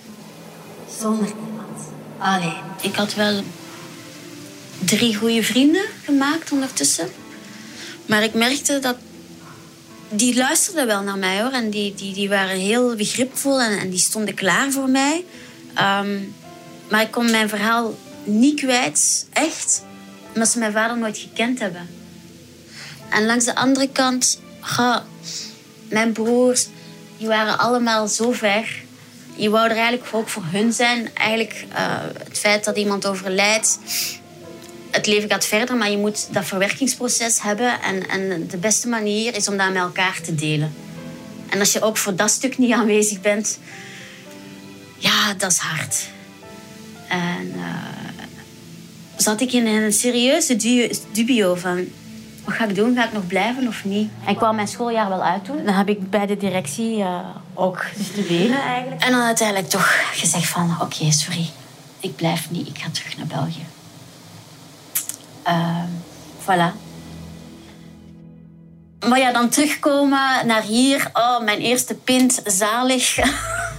Zonder 0.99 1.27
iemand. 1.27 1.87
Alleen. 2.17 2.63
Ik 2.81 2.95
had 2.95 3.13
wel 3.13 3.43
drie 4.85 5.15
goede 5.15 5.43
vrienden 5.43 5.85
gemaakt 6.03 6.51
ondertussen. 6.51 7.09
Maar 8.05 8.23
ik 8.23 8.33
merkte 8.33 8.79
dat 8.79 8.95
die 10.11 10.35
luisterden 10.35 10.87
wel 10.87 11.01
naar 11.01 11.17
mij 11.17 11.41
hoor. 11.41 11.51
En 11.51 11.69
die, 11.69 11.95
die, 11.95 12.13
die 12.13 12.29
waren 12.29 12.57
heel 12.57 12.95
begripvol 12.95 13.61
en, 13.61 13.79
en 13.79 13.89
die 13.89 13.99
stonden 13.99 14.33
klaar 14.33 14.71
voor 14.71 14.89
mij. 14.89 15.25
Um, 15.79 16.33
maar 16.89 17.01
ik 17.01 17.11
kon 17.11 17.31
mijn 17.31 17.49
verhaal 17.49 17.95
niet 18.23 18.59
kwijt, 18.59 19.27
echt, 19.33 19.83
omdat 20.33 20.49
ze 20.49 20.59
mijn 20.59 20.71
vader 20.71 20.97
nooit 20.97 21.17
gekend 21.17 21.59
hebben. 21.59 21.89
En 23.09 23.25
langs 23.25 23.45
de 23.45 23.55
andere 23.55 23.89
kant, 23.89 24.39
ga, 24.59 25.05
mijn 25.89 26.11
broers, 26.11 26.67
die 27.17 27.27
waren 27.27 27.57
allemaal 27.57 28.07
zo 28.07 28.31
ver. 28.31 28.83
Je 29.35 29.49
wou 29.49 29.69
er 29.69 29.75
eigenlijk 29.75 30.07
ook 30.11 30.29
voor 30.29 30.43
hun 30.45 30.73
zijn. 30.73 31.09
Eigenlijk 31.13 31.65
uh, 31.71 31.77
het 32.27 32.37
feit 32.37 32.63
dat 32.63 32.77
iemand 32.77 33.05
overlijdt, 33.05 33.79
het 34.91 35.07
leven 35.07 35.29
gaat 35.29 35.45
verder, 35.45 35.75
maar 35.75 35.91
je 35.91 35.97
moet 35.97 36.27
dat 36.33 36.45
verwerkingsproces 36.45 37.41
hebben. 37.41 37.81
En, 37.81 38.09
en 38.09 38.47
de 38.47 38.57
beste 38.57 38.87
manier 38.87 39.35
is 39.35 39.47
om 39.47 39.57
dat 39.57 39.67
met 39.67 39.81
elkaar 39.81 40.21
te 40.23 40.35
delen. 40.35 40.73
En 41.49 41.59
als 41.59 41.73
je 41.73 41.81
ook 41.81 41.97
voor 41.97 42.15
dat 42.15 42.31
stuk 42.31 42.57
niet 42.57 42.71
aanwezig 42.71 43.21
bent, 43.21 43.59
ja, 44.97 45.33
dat 45.33 45.51
is 45.51 45.57
hard. 45.57 46.09
En 47.07 47.53
uh, 47.55 47.65
zat 49.15 49.41
ik 49.41 49.53
in 49.53 49.65
een 49.67 49.93
serieuze 49.93 50.55
dubio 51.11 51.55
van... 51.55 51.85
Wat 52.45 52.53
ga 52.53 52.67
ik 52.67 52.75
doen? 52.75 52.95
Ga 52.95 53.05
ik 53.05 53.13
nog 53.13 53.27
blijven 53.27 53.67
of 53.67 53.83
niet? 53.83 54.09
En 54.25 54.31
ik 54.33 54.39
wou 54.39 54.55
mijn 54.55 54.67
schooljaar 54.67 55.09
wel 55.09 55.23
uitdoen. 55.23 55.65
Dan 55.65 55.73
heb 55.73 55.89
ik 55.89 56.09
bij 56.09 56.25
de 56.25 56.37
directie 56.37 56.97
uh, 56.97 57.19
ook 57.53 57.85
studeren 58.13 58.61
eigenlijk. 58.61 59.03
En 59.03 59.11
dan 59.11 59.21
uiteindelijk 59.21 59.69
toch 59.69 59.95
gezegd 60.13 60.47
van... 60.47 60.71
Oké, 60.81 60.83
okay, 60.83 61.11
sorry. 61.11 61.49
Ik 61.99 62.15
blijf 62.15 62.49
niet. 62.49 62.67
Ik 62.67 62.77
ga 62.77 62.89
terug 62.89 63.17
naar 63.17 63.27
België. 63.27 63.65
Uh, 65.47 65.83
voilà. 66.39 66.71
Maar 69.07 69.19
ja, 69.19 69.31
dan 69.31 69.49
terugkomen 69.49 70.47
naar 70.47 70.61
hier. 70.61 71.09
Oh, 71.13 71.43
mijn 71.43 71.59
eerste 71.59 71.93
pint. 71.93 72.41
Zalig. 72.45 73.17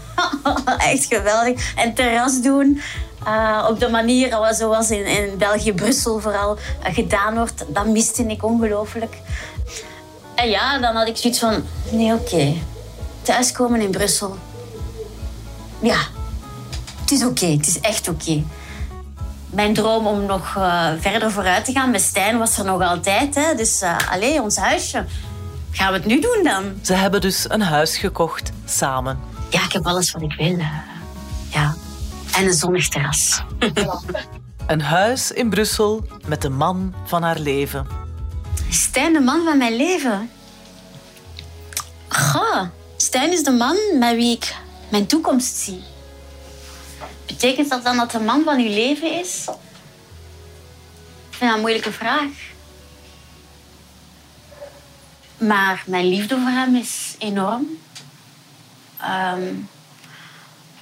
Echt 0.79 1.05
geweldig. 1.05 1.75
En 1.77 1.95
terras 1.95 2.41
doen. 2.41 2.81
Uh, 3.27 3.67
op 3.71 3.81
de 3.81 3.89
manier 3.89 4.37
zoals 4.51 4.91
in, 4.91 5.07
in 5.07 5.39
België, 5.39 5.73
Brussel 5.73 6.21
vooral 6.21 6.57
uh, 6.57 6.95
gedaan 6.95 7.35
wordt, 7.35 7.65
dat 7.69 7.87
miste 7.87 8.27
ik 8.27 8.45
ongelooflijk. 8.45 9.17
En 10.35 10.51
ja, 10.51 10.79
dan 10.79 10.97
had 10.97 11.09
ik 11.09 11.17
zoiets 11.17 11.39
van: 11.39 11.65
nee, 11.91 12.13
oké. 12.13 12.55
Thuiskomen 13.23 13.81
in 13.81 13.91
Brussel. 13.91 14.39
Ja, 15.81 15.99
het 17.01 17.11
is 17.11 17.25
oké, 17.25 17.47
het 17.47 17.67
is 17.67 17.81
echt 17.81 18.09
oké. 18.09 18.43
Mijn 19.53 19.75
droom 19.75 20.07
om 20.07 20.27
nog 20.27 20.55
uh, 20.57 20.89
verder 20.99 21.31
vooruit 21.31 21.65
te 21.65 21.73
gaan 21.73 21.91
met 21.91 22.01
Stijn 22.01 22.39
was 22.39 22.59
er 22.59 22.65
nog 22.65 22.83
altijd. 22.83 23.35
Hè? 23.35 23.55
Dus 23.55 23.83
alleen 24.11 24.41
ons 24.41 24.57
huisje. 24.57 25.05
Gaan 25.71 25.93
we 25.93 25.99
het 25.99 26.07
nu 26.07 26.21
doen 26.21 26.41
dan? 26.43 26.65
Ze 26.83 26.95
hebben 26.95 27.21
dus 27.21 27.51
een 27.51 27.63
huis 27.63 27.97
gekocht 27.97 28.51
samen. 28.65 29.21
Ja, 29.51 29.65
ik 29.65 29.73
heb 29.73 29.87
alles 29.87 30.13
wat 30.13 30.23
ik 30.23 30.33
wil. 30.33 30.59
Ja 31.49 31.75
en 32.33 32.47
een 32.47 32.55
zonnig 32.55 32.89
terras. 32.89 33.43
een 34.67 34.81
huis 34.81 35.33
in 35.33 35.51
Brussel 35.51 36.07
met 36.27 36.43
de 36.43 36.49
man 36.49 36.95
van 37.05 37.23
haar 37.23 37.39
leven. 37.39 37.87
Stijn, 38.71 39.13
de 39.13 39.21
man 39.21 39.45
van 39.45 39.59
mijn 39.59 39.77
leven? 39.77 40.31
Goh, 42.09 42.63
Stijn 42.97 43.33
is 43.33 43.43
de 43.43 43.51
man 43.51 43.77
met 43.99 44.15
wie 44.15 44.37
ik 44.37 44.57
mijn 44.91 45.07
toekomst 45.07 45.57
zie. 45.57 45.83
Betekent 47.27 47.71
dat 47.71 47.85
dan 47.85 47.97
dat 47.97 48.11
de 48.11 48.21
man 48.21 48.45
van 48.45 48.59
uw 48.59 48.69
leven 48.69 49.19
is? 49.21 49.47
Ik 51.31 51.41
een 51.41 51.61
moeilijke 51.61 51.93
vraag. 51.93 52.31
Maar 55.39 55.83
mijn 55.87 56.09
liefde 56.09 56.39
voor 56.39 56.51
hem 56.51 56.77
is 56.77 57.15
enorm. 57.19 57.67
Um, 59.05 59.69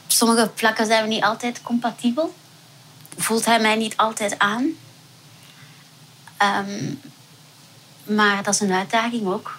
sommige 0.07 0.51
vlakken 0.55 0.87
zijn 0.87 1.03
we 1.03 1.09
niet 1.09 1.25
altijd 1.25 1.63
compatibel. 1.63 2.35
Voelt 3.17 3.45
hij 3.45 3.61
mij 3.61 3.77
niet 3.77 3.97
altijd 3.97 4.39
aan. 4.39 4.71
Um, 6.43 7.01
maar 8.03 8.43
dat 8.43 8.55
is 8.55 8.61
een 8.61 8.73
uitdaging 8.73 9.27
ook. 9.27 9.59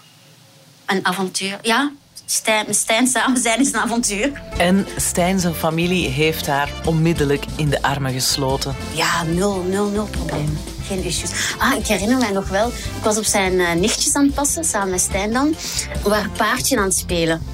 Een 0.85 1.05
avontuur. 1.05 1.59
Ja, 1.61 1.91
Stijn, 2.31 2.65
met 2.67 2.75
Stijn 2.75 3.07
samen 3.07 3.41
zijn 3.41 3.59
is 3.59 3.67
een 3.67 3.79
avontuur. 3.79 4.41
En 4.57 4.87
Stijn 4.97 5.39
zijn 5.39 5.53
familie 5.53 6.07
heeft 6.09 6.47
haar 6.47 6.69
onmiddellijk 6.85 7.45
in 7.55 7.69
de 7.69 7.81
armen 7.81 8.13
gesloten. 8.13 8.75
Ja, 8.93 9.23
nul, 9.23 9.63
nul, 9.67 9.89
nul 9.89 10.05
probleem. 10.05 10.57
Geen 10.87 11.03
issues. 11.03 11.31
Ah, 11.57 11.77
ik 11.77 11.87
herinner 11.87 12.17
mij 12.17 12.31
nog 12.31 12.47
wel. 12.47 12.67
Ik 12.67 13.03
was 13.03 13.17
op 13.17 13.23
zijn 13.23 13.53
uh, 13.53 13.71
nichtjes 13.71 14.15
aan 14.15 14.25
het 14.25 14.33
passen, 14.33 14.63
samen 14.63 14.89
met 14.89 15.01
Stijn 15.01 15.33
dan. 15.33 15.55
We 16.03 16.09
waren 16.09 16.31
paardje 16.31 16.77
aan 16.77 16.83
het 16.83 16.97
spelen. 16.97 17.41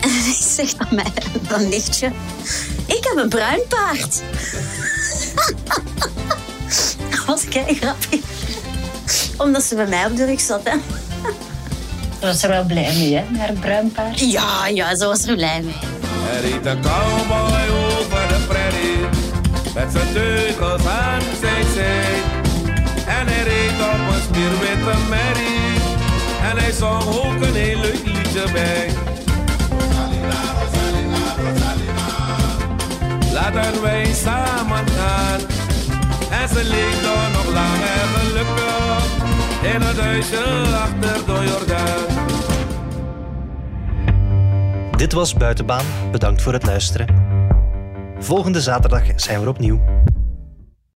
En 0.00 0.10
hij 0.10 0.36
zegt 0.40 0.78
aan 0.78 0.94
mij, 0.94 1.12
dan 1.48 1.68
nichtje, 1.68 2.12
ik 2.86 3.04
heb 3.04 3.16
een 3.16 3.28
bruin 3.28 3.60
paard. 3.68 4.20
dat 7.10 7.24
was 7.26 7.44
kei 7.48 7.74
grappig. 7.74 8.20
Omdat 9.36 9.64
ze 9.64 9.74
bij 9.74 9.86
mij 9.86 10.06
op 10.06 10.16
de 10.16 10.24
rug 10.24 10.40
zat, 10.40 10.60
hè. 10.64 10.76
Daar 12.20 12.30
was 12.30 12.42
er 12.42 12.48
wel 12.48 12.64
blij 12.64 12.94
mee, 12.94 13.14
hè, 13.14 13.24
naar 13.30 13.48
een 13.48 13.58
bruin 13.58 13.92
paard. 13.92 14.20
Ja, 14.20 14.66
ja, 14.66 14.96
ze 14.96 15.06
was 15.06 15.26
er 15.26 15.34
blij 15.34 15.62
mee. 15.62 15.74
Er 16.34 16.40
reed 16.40 16.66
een 16.66 16.80
cowboy 16.80 17.62
over 17.86 18.28
de 18.28 18.44
prairie, 18.48 19.00
met 19.74 19.92
zijn 19.92 20.12
teugels 20.12 20.86
aan 20.86 21.20
zijn 21.40 21.64
zij. 21.74 22.14
En 23.06 23.26
hij 23.26 23.42
reed 23.42 23.70
op 23.70 24.14
een 24.14 24.22
spierwitte 24.22 24.98
merrie, 25.08 25.80
en 26.50 26.58
hij 26.58 26.72
zong 26.72 27.04
ook 27.04 27.40
een 27.40 27.54
heel 27.54 27.78
leuk 27.78 28.04
liedje 28.04 28.44
bij. 28.52 28.90
Laten 33.32 33.82
wij 33.82 34.12
samen 34.14 34.84
gaan. 34.88 35.57
En 36.42 36.48
ze 36.48 36.64
leefde 36.64 37.08
nog 37.32 37.52
lang 37.52 37.82
en 37.82 38.08
gelukkig 38.08 39.06
in 39.74 39.80
het 39.80 39.98
huisje 39.98 40.42
achter 40.72 41.26
de 41.26 41.44
Jordaan. 41.48 42.26
Dit 44.96 45.12
was 45.12 45.34
Buitenbaan. 45.34 45.84
Bedankt 46.12 46.42
voor 46.42 46.52
het 46.52 46.66
luisteren. 46.66 47.06
Volgende 48.18 48.60
zaterdag 48.60 49.02
zijn 49.16 49.40
we 49.40 49.48
opnieuw. 49.48 49.80